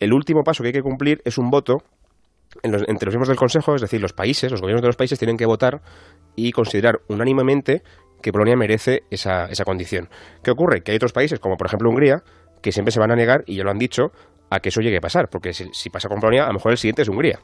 el 0.00 0.12
último 0.12 0.42
paso 0.42 0.62
que 0.62 0.68
hay 0.68 0.72
que 0.72 0.82
cumplir 0.82 1.20
es 1.24 1.38
un 1.38 1.50
voto 1.50 1.78
entre 2.62 3.06
los 3.06 3.14
miembros 3.14 3.28
del 3.28 3.36
Consejo, 3.36 3.74
es 3.74 3.82
decir, 3.82 4.00
los 4.00 4.12
países, 4.12 4.50
los 4.50 4.60
gobiernos 4.60 4.82
de 4.82 4.88
los 4.88 4.96
países 4.96 5.18
tienen 5.18 5.36
que 5.36 5.46
votar 5.46 5.82
y 6.36 6.52
considerar 6.52 7.00
unánimemente 7.08 7.82
que 8.22 8.32
Polonia 8.32 8.56
merece 8.56 9.02
esa, 9.10 9.44
esa 9.46 9.64
condición. 9.64 10.08
¿Qué 10.42 10.50
ocurre? 10.50 10.82
Que 10.82 10.92
hay 10.92 10.96
otros 10.96 11.12
países, 11.12 11.38
como 11.38 11.56
por 11.56 11.66
ejemplo 11.66 11.90
Hungría, 11.90 12.22
que 12.66 12.72
siempre 12.72 12.90
se 12.90 12.98
van 12.98 13.12
a 13.12 13.14
negar, 13.14 13.44
y 13.46 13.54
ya 13.54 13.62
lo 13.62 13.70
han 13.70 13.78
dicho, 13.78 14.10
a 14.50 14.58
que 14.58 14.70
eso 14.70 14.80
llegue 14.80 14.96
a 14.96 15.00
pasar, 15.00 15.28
porque 15.30 15.52
si, 15.52 15.88
pasa 15.88 16.08
con 16.08 16.18
Polonia, 16.18 16.46
a 16.46 16.48
lo 16.48 16.54
mejor 16.54 16.72
el 16.72 16.78
siguiente 16.78 17.02
es 17.02 17.08
Hungría. 17.08 17.38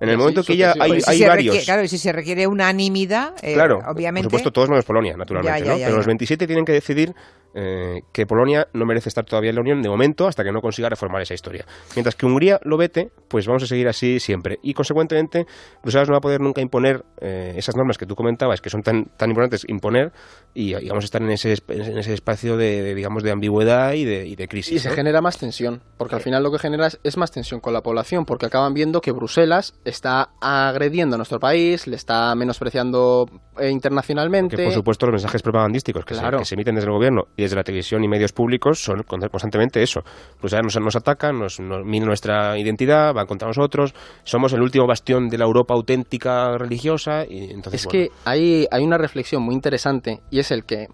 En 0.00 0.08
el 0.08 0.18
momento 0.18 0.42
que 0.42 0.56
ya 0.56 0.74
hay, 0.78 0.98
hay 1.06 1.22
varios... 1.22 1.64
claro, 1.64 1.82
y 1.82 1.88
si 1.88 1.98
se 1.98 2.12
requiere 2.12 2.46
unanimidad, 2.46 3.34
eh, 3.42 3.54
claro, 3.54 3.80
obviamente... 3.86 4.28
Por 4.28 4.40
supuesto, 4.40 4.50
todos 4.50 4.68
menos 4.68 4.84
Polonia, 4.84 5.16
naturalmente, 5.16 5.68
¿no? 5.68 5.76
Pero 5.76 5.96
los 5.96 6.06
27 6.06 6.46
tienen 6.46 6.64
que 6.64 6.72
decidir 6.72 7.14
eh, 7.56 8.02
que 8.12 8.26
Polonia 8.26 8.66
no 8.72 8.84
merece 8.84 9.08
estar 9.08 9.24
todavía 9.24 9.50
en 9.50 9.54
la 9.54 9.60
Unión 9.60 9.80
de 9.80 9.88
momento 9.88 10.26
hasta 10.26 10.42
que 10.42 10.50
no 10.50 10.60
consiga 10.60 10.88
reformar 10.88 11.22
esa 11.22 11.34
historia. 11.34 11.64
Mientras 11.94 12.16
que 12.16 12.26
Hungría 12.26 12.58
lo 12.64 12.76
vete, 12.76 13.10
pues 13.28 13.46
vamos 13.46 13.62
a 13.62 13.66
seguir 13.66 13.86
así 13.86 14.18
siempre. 14.18 14.58
Y 14.60 14.74
consecuentemente, 14.74 15.46
Bruselas 15.80 16.08
no 16.08 16.14
va 16.14 16.18
a 16.18 16.20
poder 16.20 16.40
nunca 16.40 16.60
imponer 16.60 17.04
eh, 17.20 17.54
esas 17.56 17.76
normas 17.76 17.96
que 17.96 18.06
tú 18.06 18.16
comentabas, 18.16 18.60
que 18.60 18.70
son 18.70 18.82
tan, 18.82 19.04
tan 19.16 19.30
importantes 19.30 19.64
imponer, 19.68 20.12
y, 20.52 20.74
vamos 20.88 21.04
a 21.04 21.06
estar 21.06 21.22
en 21.22 21.30
ese, 21.30 21.54
en 21.68 21.98
ese 21.98 22.14
espacio 22.14 22.56
de, 22.56 22.92
digamos, 22.92 23.22
de 23.22 23.30
ambigüedad 23.30 23.92
y 23.92 24.04
de, 24.04 24.26
y 24.26 24.34
de 24.34 24.48
crisis. 24.48 24.72
Y 24.72 24.78
se 24.80 24.90
genera 24.90 25.20
más 25.20 25.38
tensión, 25.38 25.80
porque 25.96 26.16
al 26.16 26.22
final 26.22 26.42
lo 26.42 26.50
que 26.50 26.58
genera 26.58 26.88
es, 26.88 27.16
más 27.16 27.30
tensión 27.30 27.60
con 27.60 27.72
la 27.72 27.82
población, 27.82 28.24
porque 28.24 28.46
acaban 28.46 28.74
viendo 28.74 29.00
que 29.00 29.12
Bruselas 29.12 29.53
está 29.84 30.30
agrediendo 30.40 31.16
a 31.16 31.18
nuestro 31.18 31.38
país, 31.38 31.86
le 31.86 31.96
está 31.96 32.34
menospreciando 32.34 33.26
eh, 33.58 33.70
internacionalmente. 33.70 34.56
Que 34.56 34.64
por 34.64 34.72
supuesto 34.72 35.06
los 35.06 35.14
mensajes 35.14 35.42
propagandísticos 35.42 36.04
que, 36.04 36.14
se, 36.14 36.22
que 36.22 36.44
se 36.44 36.54
emiten 36.54 36.74
desde 36.74 36.88
el 36.88 36.94
gobierno 36.94 37.24
y 37.36 37.42
desde 37.42 37.56
la 37.56 37.64
televisión 37.64 38.02
y 38.04 38.08
medios 38.08 38.32
públicos 38.32 38.80
son 38.80 39.02
constantemente 39.02 39.82
eso. 39.82 40.02
Ya 40.42 40.60
nos, 40.60 40.78
nos 40.80 40.96
atacan, 40.96 41.38
nos, 41.38 41.60
nos 41.60 41.84
nuestra 41.84 42.58
identidad, 42.58 43.14
van 43.14 43.26
contra 43.26 43.48
nosotros, 43.48 43.94
somos 44.24 44.52
el 44.52 44.62
último 44.62 44.86
bastión 44.86 45.28
de 45.28 45.38
la 45.38 45.44
Europa 45.44 45.74
auténtica 45.74 46.56
religiosa. 46.58 47.24
Y 47.28 47.50
entonces, 47.50 47.82
es 47.82 47.86
que 47.86 48.10
hay, 48.24 48.66
hay 48.70 48.84
una 48.84 48.98
reflexión 48.98 49.42
muy 49.42 49.54
interesante 49.54 50.20
y 50.30 50.38
es 50.38 50.50
el 50.50 50.64
que 50.64 50.88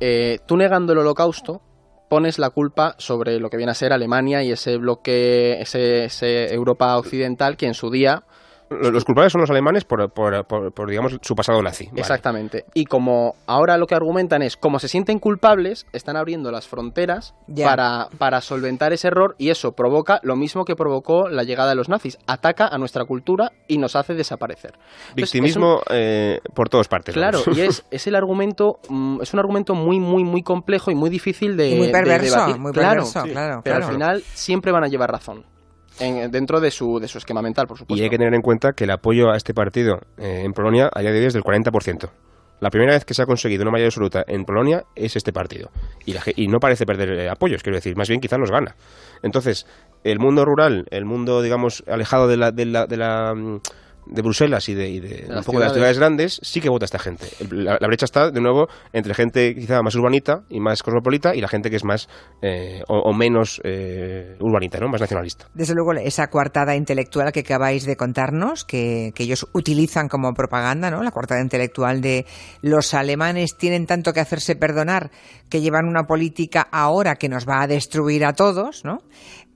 eh, 0.00 0.38
tú 0.46 0.56
negando 0.56 0.92
el 0.92 0.98
holocausto 0.98 1.62
pones 2.08 2.38
la 2.38 2.50
culpa 2.50 2.94
sobre 2.98 3.40
lo 3.40 3.50
que 3.50 3.56
viene 3.56 3.72
a 3.72 3.74
ser 3.74 3.92
Alemania 3.92 4.42
y 4.42 4.52
ese 4.52 4.76
bloque, 4.76 5.60
ese, 5.60 6.04
ese 6.04 6.54
Europa 6.54 6.96
occidental 6.96 7.56
que 7.56 7.66
en 7.66 7.74
su 7.74 7.90
día 7.90 8.24
los 8.70 9.04
culpables 9.04 9.32
son 9.32 9.40
los 9.40 9.50
alemanes 9.50 9.84
por, 9.84 10.10
por, 10.12 10.90
digamos, 10.90 11.18
su 11.22 11.34
pasado 11.34 11.62
nazi. 11.62 11.88
Exactamente. 11.94 12.64
Y 12.74 12.86
como 12.86 13.34
ahora 13.46 13.76
lo 13.76 13.86
que 13.86 13.94
argumentan 13.94 14.42
es, 14.42 14.56
como 14.56 14.78
se 14.78 14.88
sienten 14.88 15.18
culpables, 15.18 15.86
están 15.92 16.16
abriendo 16.16 16.50
las 16.50 16.66
fronteras 16.66 17.34
para, 17.62 18.08
para 18.18 18.40
solventar 18.40 18.92
ese 18.92 19.08
error 19.08 19.34
y 19.38 19.50
eso 19.50 19.72
provoca 19.72 20.20
lo 20.22 20.36
mismo 20.36 20.64
que 20.64 20.74
provocó 20.74 21.28
la 21.28 21.44
llegada 21.44 21.70
de 21.70 21.76
los 21.76 21.88
nazis. 21.88 22.18
Ataca 22.26 22.66
a 22.66 22.78
nuestra 22.78 23.04
cultura 23.04 23.52
y 23.68 23.78
nos 23.78 23.96
hace 23.96 24.14
desaparecer. 24.14 24.78
Victimismo 25.14 25.80
eh, 25.90 26.40
por 26.54 26.68
todas 26.68 26.88
partes. 26.88 27.14
Claro, 27.14 27.40
y 27.54 27.60
es, 27.60 27.84
es 27.90 28.06
el 28.06 28.14
argumento, 28.14 28.78
mm, 28.88 29.22
es 29.22 29.32
un 29.32 29.40
argumento 29.40 29.74
muy, 29.74 30.00
muy, 30.00 30.24
muy 30.24 30.42
complejo 30.42 30.90
y 30.90 30.94
muy 30.94 31.10
difícil 31.10 31.56
de, 31.56 31.76
muy 31.76 31.92
perverso, 31.92 32.58
Muy 32.58 32.72
claro, 32.72 33.04
perverso, 33.04 33.22
claro, 33.22 33.60
pero 33.62 33.76
al 33.76 33.84
final 33.84 34.22
siempre 34.34 34.72
van 34.72 34.84
a 34.84 34.88
llevar 34.88 35.10
razón 35.10 35.55
dentro 35.98 36.60
de 36.60 36.70
su, 36.70 36.98
de 37.00 37.08
su 37.08 37.18
esquema 37.18 37.42
mental, 37.42 37.66
por 37.66 37.78
supuesto. 37.78 38.00
Y 38.00 38.04
hay 38.04 38.10
que 38.10 38.18
tener 38.18 38.34
en 38.34 38.42
cuenta 38.42 38.72
que 38.72 38.84
el 38.84 38.90
apoyo 38.90 39.30
a 39.30 39.36
este 39.36 39.54
partido 39.54 40.00
eh, 40.18 40.42
en 40.44 40.52
Polonia 40.52 40.90
a 40.92 41.00
día 41.00 41.10
de 41.10 41.20
hoy 41.20 41.26
es 41.26 41.34
del 41.34 41.42
40%. 41.42 42.10
La 42.58 42.70
primera 42.70 42.94
vez 42.94 43.04
que 43.04 43.12
se 43.12 43.22
ha 43.22 43.26
conseguido 43.26 43.62
una 43.62 43.70
mayoría 43.70 43.88
absoluta 43.88 44.24
en 44.26 44.44
Polonia 44.44 44.84
es 44.94 45.14
este 45.14 45.32
partido. 45.32 45.70
Y, 46.06 46.14
y 46.36 46.48
no 46.48 46.58
parece 46.58 46.86
perder 46.86 47.10
eh, 47.12 47.28
apoyos, 47.28 47.62
quiero 47.62 47.76
decir, 47.76 47.96
más 47.96 48.08
bien 48.08 48.20
quizás 48.20 48.38
los 48.38 48.50
gana. 48.50 48.76
Entonces, 49.22 49.66
el 50.04 50.18
mundo 50.18 50.44
rural, 50.44 50.86
el 50.90 51.04
mundo, 51.04 51.42
digamos, 51.42 51.84
alejado 51.86 52.28
de 52.28 52.36
la, 52.38 52.52
de 52.52 52.64
la, 52.64 52.86
de 52.86 52.96
la 52.96 53.34
mm, 53.34 53.60
de 54.06 54.22
Bruselas 54.22 54.68
y 54.68 54.74
de, 54.74 55.26
un 55.28 55.42
poco 55.42 55.58
de 55.58 55.64
las 55.64 55.72
ciudades 55.72 55.98
grandes, 55.98 56.40
sí 56.42 56.60
que 56.60 56.68
vota 56.68 56.84
esta 56.84 56.98
gente. 56.98 57.26
La, 57.50 57.78
brecha 57.86 58.04
está, 58.04 58.30
de 58.30 58.40
nuevo, 58.40 58.68
entre 58.92 59.14
gente 59.14 59.54
quizá 59.54 59.82
más 59.82 59.94
urbanita 59.94 60.42
y 60.48 60.60
más 60.60 60.82
cosmopolita 60.82 61.34
y 61.34 61.40
la 61.40 61.48
gente 61.48 61.70
que 61.70 61.76
es 61.76 61.84
más 61.84 62.08
eh, 62.42 62.82
o, 62.88 63.12
menos 63.12 63.60
eh, 63.64 64.36
urbanita, 64.40 64.78
¿no? 64.78 64.88
más 64.88 65.00
nacionalista. 65.00 65.48
Desde 65.54 65.74
luego, 65.74 65.92
esa 65.92 66.28
coartada 66.28 66.76
intelectual 66.76 67.32
que 67.32 67.40
acabáis 67.40 67.84
de 67.84 67.96
contarnos, 67.96 68.64
que, 68.64 69.12
que 69.14 69.24
ellos 69.24 69.46
utilizan 69.52 70.08
como 70.08 70.32
propaganda, 70.34 70.90
¿no? 70.90 71.02
la 71.02 71.10
coartada 71.10 71.40
intelectual 71.40 72.00
de 72.00 72.26
los 72.62 72.94
alemanes 72.94 73.56
tienen 73.56 73.86
tanto 73.86 74.12
que 74.12 74.20
hacerse 74.20 74.56
perdonar 74.56 75.10
que 75.48 75.60
llevan 75.60 75.86
una 75.86 76.04
política 76.04 76.66
ahora 76.70 77.16
que 77.16 77.28
nos 77.28 77.46
va 77.46 77.62
a 77.62 77.66
destruir 77.66 78.24
a 78.24 78.32
todos, 78.32 78.84
¿no? 78.84 78.98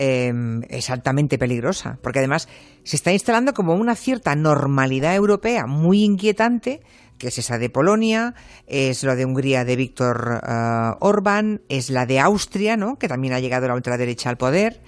Em, 0.03 0.63
es 0.71 0.89
altamente 0.89 1.37
peligrosa, 1.37 1.99
porque 2.03 2.21
además 2.21 2.49
se 2.85 2.97
está 2.97 3.13
instalando 3.13 3.53
como 3.53 3.75
una 3.75 3.95
cierta 3.95 4.35
normalidad 4.35 5.15
europea 5.15 5.67
muy 5.67 6.05
inquietante, 6.05 6.81
que 7.19 7.29
es 7.29 7.37
esa 7.37 7.59
de 7.59 7.69
Polonia, 7.69 8.33
es 8.67 9.05
lo 9.05 9.15
de 9.15 9.27
Hungría 9.27 9.67
de 9.67 9.77
Víctor 9.77 10.41
uh, 10.43 10.97
Orbán, 11.01 11.61
es 11.69 11.91
la 11.91 12.07
de 12.07 12.19
Austria, 12.19 12.79
¿no? 12.79 12.97
que 12.97 13.09
también 13.09 13.35
ha 13.35 13.41
llegado 13.41 13.69
la 13.69 13.75
ultraderecha 13.75 14.31
al 14.31 14.39
poder. 14.39 14.81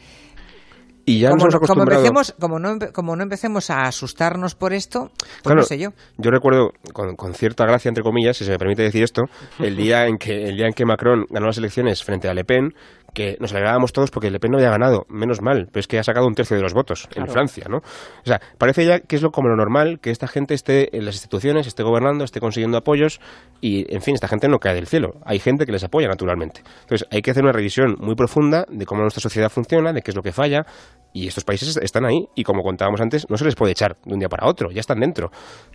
Y 1.04 1.18
ya 1.18 1.30
como, 1.30 1.44
nos 1.44 1.54
hemos 1.56 1.68
como, 1.68 1.82
empecemos, 1.82 2.34
como, 2.40 2.58
no, 2.58 2.78
como 2.94 3.14
no 3.14 3.22
empecemos 3.22 3.68
a 3.68 3.82
asustarnos 3.82 4.54
por 4.54 4.72
esto, 4.72 5.10
pues 5.42 5.54
no 5.54 5.62
sé 5.62 5.76
yo. 5.78 5.90
Yo 6.16 6.30
recuerdo 6.30 6.70
con, 6.94 7.16
con, 7.16 7.34
cierta 7.34 7.66
gracia, 7.66 7.88
entre 7.88 8.04
comillas, 8.04 8.36
si 8.36 8.44
se 8.44 8.52
me 8.52 8.58
permite 8.58 8.82
decir 8.82 9.02
esto, 9.02 9.24
el 9.58 9.76
día 9.76 10.06
en 10.06 10.16
que 10.16 10.44
el 10.44 10.56
día 10.56 10.68
en 10.68 10.72
que 10.72 10.86
Macron 10.86 11.26
ganó 11.28 11.48
las 11.48 11.58
elecciones 11.58 12.04
frente 12.04 12.28
a 12.28 12.34
Le 12.34 12.44
Pen, 12.44 12.72
que 13.12 13.36
nos 13.40 13.52
alegrábamos 13.52 13.92
todos 13.92 14.10
porque 14.10 14.30
Le 14.30 14.40
Pen 14.40 14.52
no 14.52 14.58
había 14.58 14.70
ganado, 14.70 15.06
menos 15.08 15.42
mal, 15.42 15.68
pero 15.70 15.80
es 15.80 15.86
que 15.86 15.98
ha 15.98 16.04
sacado 16.04 16.26
un 16.26 16.34
tercio 16.34 16.56
de 16.56 16.62
los 16.62 16.72
votos 16.72 17.08
en 17.14 17.28
Francia, 17.28 17.66
¿no? 17.68 17.78
O 17.78 18.24
sea, 18.24 18.40
parece 18.58 18.84
ya 18.84 19.00
que 19.00 19.16
es 19.16 19.22
lo 19.22 19.30
como 19.30 19.48
lo 19.48 19.56
normal 19.56 20.00
que 20.00 20.10
esta 20.10 20.28
gente 20.28 20.54
esté 20.54 20.96
en 20.96 21.04
las 21.04 21.14
instituciones, 21.14 21.66
esté 21.66 21.82
gobernando, 21.82 22.24
esté 22.24 22.40
consiguiendo 22.40 22.78
apoyos 22.78 23.20
y, 23.60 23.92
en 23.94 24.02
fin, 24.02 24.14
esta 24.14 24.28
gente 24.28 24.48
no 24.48 24.58
cae 24.58 24.74
del 24.74 24.86
cielo. 24.86 25.14
Hay 25.24 25.38
gente 25.38 25.66
que 25.66 25.72
les 25.72 25.84
apoya, 25.84 26.08
naturalmente. 26.08 26.62
Entonces, 26.82 27.06
hay 27.10 27.22
que 27.22 27.30
hacer 27.30 27.42
una 27.42 27.52
revisión 27.52 27.96
muy 27.98 28.14
profunda 28.14 28.66
de 28.68 28.86
cómo 28.86 29.02
nuestra 29.02 29.20
sociedad 29.20 29.50
funciona, 29.50 29.92
de 29.92 30.02
qué 30.02 30.10
es 30.10 30.16
lo 30.16 30.22
que 30.22 30.32
falla 30.32 30.66
y 31.12 31.26
estos 31.26 31.44
países 31.44 31.76
están 31.76 32.04
ahí 32.04 32.28
y, 32.34 32.44
como 32.44 32.62
contábamos 32.62 33.00
antes, 33.00 33.28
no 33.28 33.36
se 33.36 33.44
les 33.44 33.54
puede 33.54 33.72
echar 33.72 33.96
de 34.04 34.14
un 34.14 34.18
día 34.18 34.28
para 34.28 34.46
otro, 34.46 34.70
ya 34.70 34.80
están 34.80 35.00
dentro. 35.00 35.30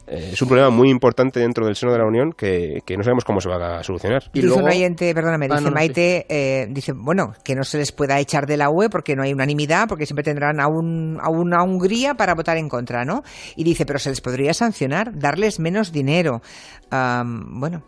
Eh, 0.07 0.31
es 0.33 0.41
un 0.41 0.47
problema 0.47 0.69
muy 0.69 0.89
importante 0.89 1.39
dentro 1.39 1.65
del 1.65 1.75
seno 1.75 1.91
de 1.91 1.99
la 1.99 2.05
Unión 2.05 2.33
que, 2.33 2.81
no 2.97 3.03
sabemos 3.03 3.23
cómo 3.23 3.41
se 3.41 3.49
va 3.49 3.79
a 3.79 3.83
solucionar. 3.83 4.23
Y 4.33 4.41
dice 4.41 4.53
un 4.53 4.67
oyente, 4.67 5.13
perdóname, 5.13 5.47
ah, 5.51 5.57
dice 5.57 5.71
Maite, 5.71 6.25
eh, 6.29 6.67
dice, 6.69 6.93
bueno, 6.93 7.33
que 7.43 7.55
no 7.55 7.63
se 7.63 7.77
les 7.77 7.91
pueda 7.91 8.19
echar 8.19 8.47
de 8.47 8.57
la 8.57 8.69
UE 8.69 8.89
porque 8.89 9.15
no 9.15 9.23
hay 9.23 9.33
unanimidad, 9.33 9.87
porque 9.87 10.05
siempre 10.05 10.23
tendrán 10.23 10.59
a, 10.59 10.67
un, 10.67 11.19
a 11.21 11.29
una 11.29 11.63
Hungría 11.63 12.15
para 12.15 12.33
votar 12.33 12.57
en 12.57 12.69
contra, 12.69 13.05
¿no? 13.05 13.23
Y 13.55 13.63
dice, 13.63 13.85
pero 13.85 13.99
se 13.99 14.09
les 14.09 14.21
podría 14.21 14.53
sancionar, 14.53 15.17
darles 15.17 15.59
menos 15.59 15.91
dinero. 15.91 16.41
bueno, 16.89 17.83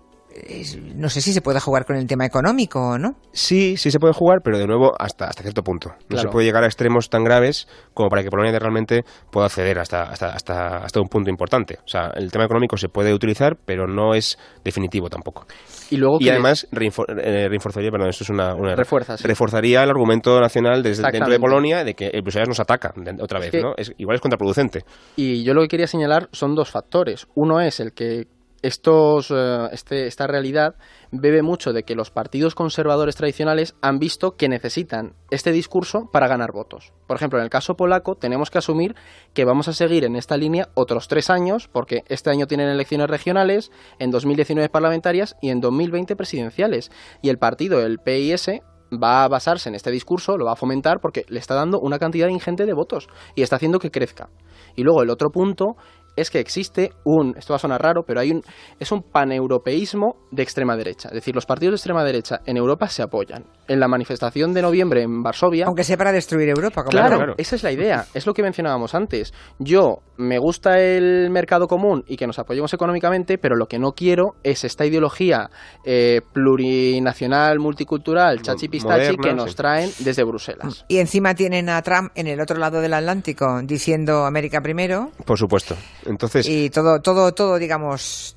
no 0.96 1.10
sé 1.10 1.22
si 1.22 1.34
se 1.34 1.42
puede 1.42 1.60
jugar 1.60 1.86
con 1.86 1.96
el 1.96 2.08
tema 2.08 2.26
económico 2.26 2.80
o 2.80 2.98
no. 2.98 3.16
Sí, 3.32 3.78
sí 3.78 3.92
se 3.92 4.00
puede 4.00 4.14
jugar, 4.14 4.40
pero 4.44 4.58
de 4.58 4.68
nuevo 4.68 4.92
hasta, 4.98 5.26
hasta 5.26 5.42
cierto 5.42 5.64
punto. 5.64 5.92
No 6.10 6.18
se 6.18 6.28
puede 6.28 6.46
llegar 6.46 6.64
a 6.64 6.68
extremos 6.68 7.10
tan 7.10 7.24
graves 7.24 7.68
como 7.94 8.10
para 8.10 8.24
que 8.24 8.30
Polonia 8.30 8.58
realmente 8.58 9.04
pueda 9.32 9.48
acceder 9.48 9.80
hasta, 9.80 10.04
hasta, 10.04 10.30
hasta, 10.30 10.78
hasta 10.78 11.02
un 11.02 11.08
punto 11.08 11.30
importante. 11.30 11.80
O 11.84 11.88
sea, 11.88 12.12
el 12.16 12.32
tema 12.32 12.46
económico 12.46 12.78
se 12.78 12.90
puede 12.90 13.14
utilizar, 13.14 13.58
pero 13.66 13.88
no 13.88 14.14
es 14.14 14.38
definitivo 14.64 15.10
tampoco. 15.10 15.46
Y, 15.90 15.98
luego 15.98 16.18
además 16.22 16.68
eh, 16.72 17.48
reforzaría, 17.50 17.92
perdón, 17.92 18.10
esto 18.10 18.24
es 18.24 18.30
una, 18.30 18.54
Refuerza, 18.76 19.16
reforzaría 19.24 19.84
el 19.84 19.90
argumento 19.90 20.40
nacional 20.40 20.84
desde 20.84 21.04
dentro 21.12 21.32
de 21.32 21.40
Polonia 21.40 21.84
de 21.84 21.94
que 21.94 22.08
el 22.08 22.22
Bruselas 22.22 22.48
nos 22.48 22.60
ataca 22.60 22.94
otra 23.22 23.40
vez, 23.40 23.54
¿no? 23.56 23.74
Es, 23.78 23.94
igual 23.98 24.16
es 24.16 24.22
contraproducente. 24.22 24.84
Y 25.16 25.44
yo 25.44 25.54
lo 25.54 25.62
que 25.62 25.68
quería 25.68 25.88
señalar 25.88 26.30
son 26.32 26.56
dos 26.56 26.70
factores. 26.70 27.28
Uno 27.36 27.60
es 27.60 27.80
el 27.80 27.94
que 27.94 28.28
estos, 28.62 29.32
eh, 29.32 29.70
este, 29.72 30.08
esta 30.08 30.28
realidad 30.28 30.76
bebe 31.12 31.42
mucho 31.42 31.74
de 31.74 31.84
que 31.84 31.96
los 31.96 32.12
partidos 32.12 32.56
conservadores 32.56 33.16
tradicionales 33.16 33.76
han 33.82 34.00
visto 34.00 34.36
que 34.36 34.50
necesitan 34.50 35.14
este 35.32 35.52
discurso 35.52 36.10
para 36.12 36.28
ganar 36.28 36.52
votos. 36.52 36.94
Por 37.08 37.18
ejemplo, 37.18 37.40
en 37.40 37.44
el 37.44 37.50
caso 37.50 37.76
polaco 37.76 38.16
tenemos 38.16 38.50
que 38.52 38.60
asumir 38.60 38.96
que 39.34 39.46
vamos 39.46 39.68
a 39.68 39.74
seguir 39.74 40.04
en 40.04 40.16
esta 40.16 40.38
línea 40.38 40.70
otros 40.76 41.08
tres 41.08 41.30
años, 41.30 41.68
porque 41.72 42.04
este 42.08 42.30
año 42.30 42.48
tienen 42.48 42.70
elecciones 42.70 43.10
regionales, 43.10 43.72
en 43.98 44.12
2019 44.12 44.70
parlamentarias 44.70 45.36
y 45.42 45.50
en 45.50 45.62
2020 45.62 46.16
presidenciales. 46.16 46.92
Y 47.22 47.30
el 47.30 47.38
partido, 47.38 47.82
el 47.82 48.00
PIS, 48.00 48.62
va 48.92 49.24
a 49.24 49.28
basarse 49.28 49.70
en 49.70 49.76
este 49.76 49.92
discurso, 49.92 50.38
lo 50.38 50.46
va 50.46 50.54
a 50.54 50.56
fomentar 50.56 51.00
porque 51.00 51.26
le 51.30 51.40
está 51.40 51.56
dando 51.56 51.80
una 51.80 52.00
cantidad 52.00 52.28
ingente 52.28 52.66
de 52.66 52.74
votos 52.74 53.08
y 53.36 53.42
está 53.42 53.58
haciendo 53.58 53.80
que 53.80 53.92
crezca. 53.92 54.30
Y 54.76 54.84
luego 54.84 55.04
el 55.04 55.10
otro 55.10 55.30
punto 55.30 55.76
es 56.16 56.30
que 56.30 56.40
existe 56.40 56.92
un, 57.04 57.36
esto 57.38 57.54
va 57.54 57.58
a 57.58 57.60
sonar 57.60 57.82
raro, 57.82 58.04
pero 58.06 58.20
hay 58.20 58.32
un, 58.32 58.42
es 58.80 58.92
un 58.92 59.02
paneuropeísmo 59.02 60.16
de 60.32 60.44
extrema 60.44 60.76
derecha. 60.76 61.10
Es 61.10 61.16
decir, 61.16 61.36
los 61.36 61.46
partidos 61.46 61.74
de 61.74 61.76
extrema 61.78 62.04
derecha 62.04 62.40
en 62.46 62.58
Europa 62.58 62.88
se 62.88 63.02
apoyan. 63.02 63.46
En 63.68 63.80
la 63.80 63.88
manifestación 63.88 64.54
de 64.54 64.62
noviembre 64.62 65.04
en 65.04 65.22
Varsovia... 65.22 65.66
Aunque 65.66 65.84
sea 65.84 65.98
para 65.98 66.12
destruir 66.12 66.50
Europa. 66.50 66.84
Como 66.84 66.92
claro, 66.92 67.36
esa 67.38 67.56
es 67.56 67.64
la 67.64 67.72
idea, 67.72 68.06
es 68.14 68.26
lo 68.26 68.34
que 68.34 68.44
mencionábamos 68.44 68.96
antes. 68.96 69.34
Yo 69.60 70.00
me 70.18 70.40
gusta 70.40 70.80
el 70.80 71.30
mercado 71.30 71.68
común 71.68 72.04
y 72.08 72.18
que 72.18 72.28
nos 72.28 72.40
apoyemos 72.40 72.74
económicamente, 72.74 73.38
pero 73.38 73.56
lo 73.56 73.68
que 73.68 73.80
no 73.80 73.92
quiero 73.92 74.36
es 74.44 74.64
esta 74.64 74.86
ideología 74.86 75.50
eh, 75.86 76.22
plurinacional, 76.34 77.60
multicultural, 77.60 78.42
chachipistachi 78.42 79.18
que 79.18 79.34
nos 79.34 79.56
traen 79.56 79.90
desde 80.00 80.24
Bruselas. 80.24 80.86
Y 80.88 80.98
encima 80.98 81.36
tienen 81.36 81.70
a 81.70 81.82
Trump 81.82 82.12
en 82.16 82.28
el 82.28 82.42
otro 82.42 82.58
lado 82.58 82.82
del 82.82 82.94
Atlántico 82.94 83.62
diciendo 83.64 84.26
América 84.26 84.62
primero. 84.62 85.12
Por 85.26 85.38
supuesto. 85.38 85.76
Entonces... 86.06 86.48
Y 86.48 86.70
todo, 86.70 87.02
todo, 87.02 87.32
todo, 87.34 87.58
digamos, 87.58 88.36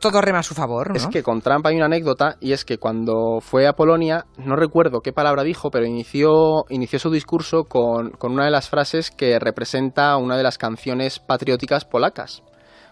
todo 0.00 0.20
rema 0.20 0.40
a 0.40 0.42
su 0.42 0.54
favor. 0.54 0.90
¿no? 0.90 0.96
Es 0.96 1.06
que 1.06 1.22
con 1.22 1.40
Trump 1.40 1.66
hay 1.66 1.76
una 1.76 1.86
anécdota 1.86 2.36
y 2.40 2.52
es 2.52 2.64
que 2.64 2.78
cuando 2.78 3.40
fue 3.40 3.66
a 3.66 3.72
Polonia, 3.72 4.26
no 4.36 4.56
recuerdo 4.56 5.00
qué 5.00 5.12
palabra 5.12 5.42
dijo, 5.42 5.70
pero 5.70 5.86
inició, 5.86 6.64
inició 6.68 6.98
su 6.98 7.10
discurso 7.10 7.64
con, 7.64 8.10
con 8.10 8.32
una 8.32 8.44
de 8.44 8.50
las 8.50 8.68
frases 8.68 9.10
que 9.10 9.38
representa 9.38 10.16
una 10.16 10.36
de 10.36 10.42
las 10.42 10.58
canciones 10.58 11.20
patrióticas 11.20 11.84
polacas 11.84 12.42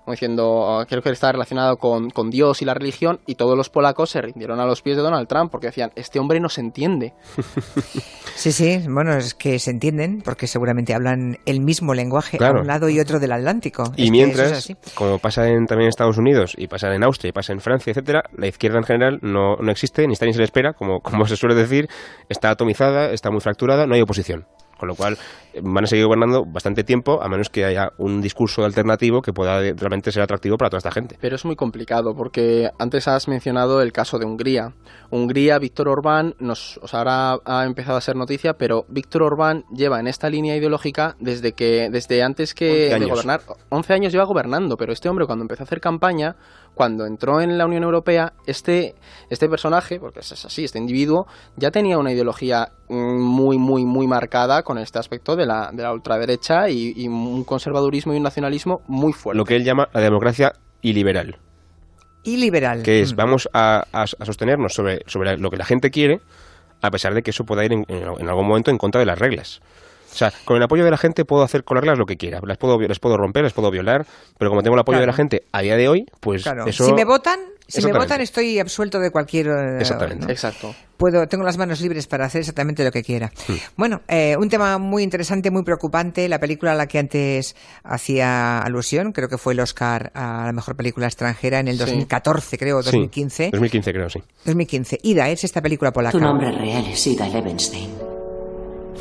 como 0.05 0.15
diciendo, 0.15 0.85
creo 0.88 1.01
que 1.01 1.11
está 1.11 1.31
relacionado 1.31 1.77
con, 1.77 2.11
con, 2.11 2.31
Dios 2.31 2.61
y 2.61 2.65
la 2.65 2.75
religión, 2.75 3.21
y 3.27 3.37
todos 3.37 3.57
los 3.57 3.69
polacos 3.69 4.11
se 4.11 4.21
rindieron 4.21 4.59
a 4.59 4.67
los 4.67 4.83
pies 4.83 4.97
de 4.97 5.03
Donald 5.03 5.29
Trump 5.29 5.51
porque 5.51 5.69
decían, 5.69 5.93
este 5.95 6.19
hombre 6.19 6.41
no 6.41 6.49
se 6.49 6.61
entiende. 6.61 7.15
Sí, 8.35 8.51
sí, 8.51 8.81
bueno, 8.88 9.15
es 9.15 9.35
que 9.35 9.59
se 9.59 9.71
entienden 9.71 10.23
porque 10.25 10.47
seguramente 10.47 10.95
hablan 10.95 11.37
el 11.45 11.61
mismo 11.61 11.93
lenguaje 11.93 12.38
a 12.43 12.51
un 12.51 12.67
lado 12.67 12.88
y 12.88 12.99
otro 12.99 13.21
del 13.21 13.31
Atlántico. 13.31 13.93
Y 13.97 14.11
mientras, 14.11 14.73
como 14.95 15.19
pasa 15.19 15.47
en, 15.49 15.67
también 15.67 15.85
en 15.85 15.88
Estados 15.91 16.17
Unidos 16.17 16.55
y 16.57 16.67
pasa 16.67 16.93
en 16.93 17.05
Austria 17.05 17.29
y 17.29 17.33
pasa 17.33 17.53
en 17.53 17.61
Francia, 17.61 17.91
etcétera, 17.91 18.25
la 18.37 18.47
izquierda 18.47 18.79
en 18.79 18.85
general 18.85 19.19
no, 19.23 19.57
no 19.57 19.71
existe, 19.71 20.07
ni 20.07 20.15
está 20.15 20.25
ni 20.25 20.33
se 20.33 20.38
le 20.38 20.47
espera, 20.47 20.73
como, 20.73 21.01
como 21.01 21.27
se 21.27 21.37
suele 21.37 21.55
decir, 21.55 21.88
está 22.29 22.51
atomizada, 22.51 23.12
está 23.12 23.31
muy 23.31 23.41
fracturada, 23.41 23.87
no 23.87 23.95
hay 23.95 24.01
oposición 24.01 24.47
con 24.83 24.88
lo 24.88 24.97
cual 24.97 25.16
eh, 25.53 25.61
van 25.62 25.85
a 25.85 25.87
seguir 25.87 26.07
gobernando 26.07 26.45
bastante 26.45 26.83
tiempo 26.83 27.23
a 27.23 27.29
menos 27.29 27.51
que 27.51 27.64
haya 27.64 27.92
un 27.99 28.21
discurso 28.21 28.64
alternativo 28.64 29.23
que 29.23 29.33
pueda 29.33 29.61
realmente 29.61 30.11
ser 30.11 30.25
atractivo 30.25 30.57
para 30.57 30.71
toda 30.71 30.79
esta 30.79 30.90
gente. 30.90 31.16
Pero 31.21 31.37
es 31.37 31.45
muy 31.45 31.55
complicado 31.55 32.16
porque 32.16 32.68
antes 32.81 33.07
has 33.07 33.29
mencionado 33.29 33.81
el 33.81 33.92
caso 33.92 34.18
de 34.18 34.27
Hungría. 34.27 34.73
Hungría, 35.11 35.61
Víctor 35.61 35.88
Orbán, 35.88 36.35
nos, 36.40 36.81
ahora 36.90 37.37
ha 37.45 37.64
empezado 37.64 37.97
a 37.97 38.01
ser 38.01 38.16
noticia, 38.16 38.55
pero 38.55 38.85
Víctor 38.88 39.23
Orbán 39.23 39.64
lleva 39.73 40.01
en 40.01 40.09
esta 40.09 40.29
línea 40.29 40.57
ideológica 40.57 41.14
desde 41.21 41.53
que 41.53 41.88
desde 41.92 42.25
antes 42.25 42.55
que 42.55 42.99
de 42.99 43.07
gobernar, 43.07 43.42
11 43.68 43.92
años 43.92 44.12
lleva 44.12 44.25
gobernando, 44.25 44.77
pero 44.77 44.92
este 44.92 45.09
hombre 45.09 45.27
cuando 45.27 45.45
empezó 45.45 45.62
a 45.62 45.66
hacer 45.66 45.81
campaña 45.81 46.35
cuando 46.75 47.05
entró 47.07 47.40
en 47.40 47.59
la 47.59 47.66
Unión 47.66 47.83
Europea, 47.83 48.33
este, 48.47 48.95
este 49.29 49.49
personaje, 49.49 50.01
porque 50.01 50.21
es 50.21 50.45
así, 50.45 50.64
este 50.64 50.79
individuo, 50.79 51.27
ya 51.57 51.71
tenía 51.71 51.99
una 51.99 52.12
ideología 52.12 52.73
mm, 52.88 53.21
muy, 53.21 53.59
muy, 53.59 53.85
muy 53.85 54.07
marcada 54.07 54.62
con 54.72 54.78
este 54.78 54.98
aspecto 54.98 55.37
de 55.37 55.44
la, 55.44 55.70
de 55.70 55.82
la 55.82 55.92
ultraderecha 55.92 56.70
y, 56.70 57.06
un 57.06 57.44
conservadurismo 57.44 58.14
y 58.14 58.16
un 58.16 58.22
nacionalismo 58.22 58.80
muy 58.87 59.12
fuerte. 59.12 59.37
Lo 59.37 59.44
que 59.44 59.54
él 59.54 59.64
llama 59.64 59.88
la 59.92 60.00
democracia 60.00 60.54
iliberal. 60.80 61.37
Iliberal. 62.24 62.82
Que 62.82 63.02
es, 63.02 63.12
mm. 63.12 63.16
vamos 63.16 63.50
a, 63.52 63.85
sostenernos 64.24 64.72
sobre, 64.72 65.02
sobre 65.06 65.37
lo 65.37 65.50
que 65.50 65.58
la 65.58 65.66
gente 65.66 65.90
quiere, 65.90 66.20
a 66.80 66.90
pesar 66.90 67.12
de 67.12 67.22
que 67.22 67.32
eso 67.32 67.44
pueda 67.44 67.66
ir 67.66 67.72
en 67.72 68.28
algún 68.28 68.48
momento 68.48 68.70
en 68.70 68.78
contra 68.78 68.98
de 68.98 69.04
las 69.04 69.18
reglas. 69.18 69.61
O 70.11 70.14
sea, 70.14 70.32
con 70.46 70.56
el 70.56 70.62
apoyo 70.62 70.85
de 70.85 70.90
la 70.90 70.96
gente 70.96 71.26
puedo 71.26 71.42
hacer 71.42 71.64
con 71.64 71.74
las 71.74 71.82
reglas 71.82 71.98
lo 71.98 72.06
que 72.06 72.16
quiera. 72.16 72.40
Las 72.42 72.56
puedo, 72.56 72.78
les 72.78 72.98
puedo 72.98 73.18
romper, 73.18 73.44
les 73.44 73.52
puedo 73.52 73.70
violar, 73.70 74.06
pero 74.38 74.50
como 74.50 74.62
tengo 74.62 74.74
el 74.74 74.80
apoyo 74.80 75.00
de 75.00 75.06
la 75.06 75.12
gente 75.12 75.44
a 75.52 75.61
día 75.61 75.76
de 75.76 75.88
hoy, 75.88 76.06
pues 76.20 76.46
eso... 76.66 76.85
Si 76.87 76.92
me 76.94 77.04
votan, 77.04 77.38
si 77.66 77.83
me 77.85 77.92
votan 77.92 78.20
estoy 78.20 78.59
absuelto 78.59 78.98
de 78.98 79.11
cualquier... 79.11 79.48
Eh, 79.48 79.81
exactamente. 79.81 80.31
Exacto. 80.31 80.75
Puedo, 80.96 81.27
tengo 81.27 81.44
las 81.44 81.59
manos 81.59 81.81
libres 81.81 82.07
para 82.07 82.27
hacer 82.27 82.40
exactamente 82.40 82.85
lo 82.85 82.92
que 82.92 83.03
quiera. 83.03 83.33
Hmm. 83.48 83.55
Bueno, 83.77 84.03
eh, 84.09 84.37
un 84.38 84.48
tema 84.48 84.79
muy 84.79 85.03
interesante, 85.03 85.51
muy 85.51 85.64
preocupante, 85.64 86.29
la 86.29 86.38
película 86.38 86.72
a 86.72 86.75
la 86.75 86.87
que 86.87 86.98
antes 86.98 87.57
hacía 87.83 88.61
alusión, 88.61 89.12
creo 89.12 89.29
que 89.29 89.38
fue 89.38 89.55
el 89.55 89.61
Oscar 89.61 90.12
a 90.14 90.46
la 90.46 90.53
mejor 90.53 90.77
película 90.77 91.07
extranjera 91.07 91.61
en 91.61 91.68
el 91.68 91.79
2014, 91.79 92.59
creo, 92.59 92.83
2015. 92.83 93.51
2015 93.53 93.92
creo, 93.92 94.11
sí. 94.11 94.22
2015. 94.44 95.01
Ida, 95.03 95.29
es 95.29 95.44
esta 95.44 95.61
película 95.61 95.92
polaca. 95.92 96.12
Tu 96.12 96.20
nombre 96.22 96.53
real 96.53 96.87
es 96.87 97.07
Ida 97.07 97.29
Levenstein. 97.29 97.90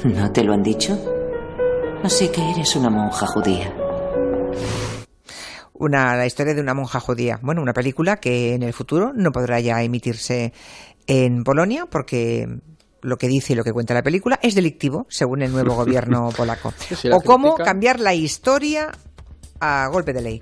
¿No 0.06 0.32
te 0.32 0.44
lo 0.44 0.54
han 0.54 0.64
dicho? 0.64 0.98
Así 2.04 2.30
que 2.30 2.42
eres 2.52 2.76
una 2.76 2.90
monja 2.90 3.28
judía. 3.28 3.72
Una, 5.82 6.16
la 6.16 6.28
historia 6.28 6.54
de 6.54 6.62
una 6.62 6.76
monja 6.76 7.00
judía. 7.00 7.40
Bueno, 7.42 7.64
una 7.64 7.74
película 7.74 8.18
que 8.18 8.54
en 8.54 8.62
el 8.62 8.72
futuro 8.72 9.14
no 9.16 9.32
podrá 9.32 9.60
ya 9.60 9.82
emitirse 9.82 10.54
en 11.08 11.44
Polonia 11.44 11.88
porque 11.88 12.48
lo 13.02 13.18
que 13.18 13.28
dice 13.28 13.54
y 13.54 13.56
lo 13.56 13.64
que 13.64 13.74
cuenta 13.74 13.96
la 13.96 14.04
película 14.04 14.40
es 14.44 14.54
delictivo, 14.54 15.08
según 15.10 15.42
el 15.42 15.52
nuevo 15.52 15.74
gobierno 15.84 16.30
polaco. 16.38 16.72
o 17.12 17.22
cómo 17.22 17.56
cambiar 17.56 18.00
la 18.00 18.14
historia 18.14 18.92
a 19.60 19.88
golpe 19.88 20.14
de 20.14 20.22
ley. 20.22 20.42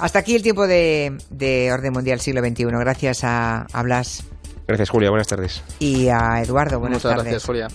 Hasta 0.00 0.18
aquí 0.18 0.34
el 0.34 0.42
tiempo 0.42 0.66
de, 0.66 1.70
Orden 1.72 1.92
Mundial 1.92 2.18
Siglo 2.18 2.40
XXI. 2.40 2.64
Gracias 2.64 3.22
a, 3.22 3.66
a, 3.72 3.82
Blas. 3.84 4.24
Gracias, 4.66 4.90
Julia. 4.90 5.10
Buenas 5.10 5.28
tardes. 5.28 5.62
Y 5.78 6.08
a 6.08 6.42
Eduardo. 6.42 6.80
Buenas 6.80 7.04
Muchas 7.04 7.18
tardes. 7.18 7.24
gracias, 7.24 7.44
Julia. 7.44 7.68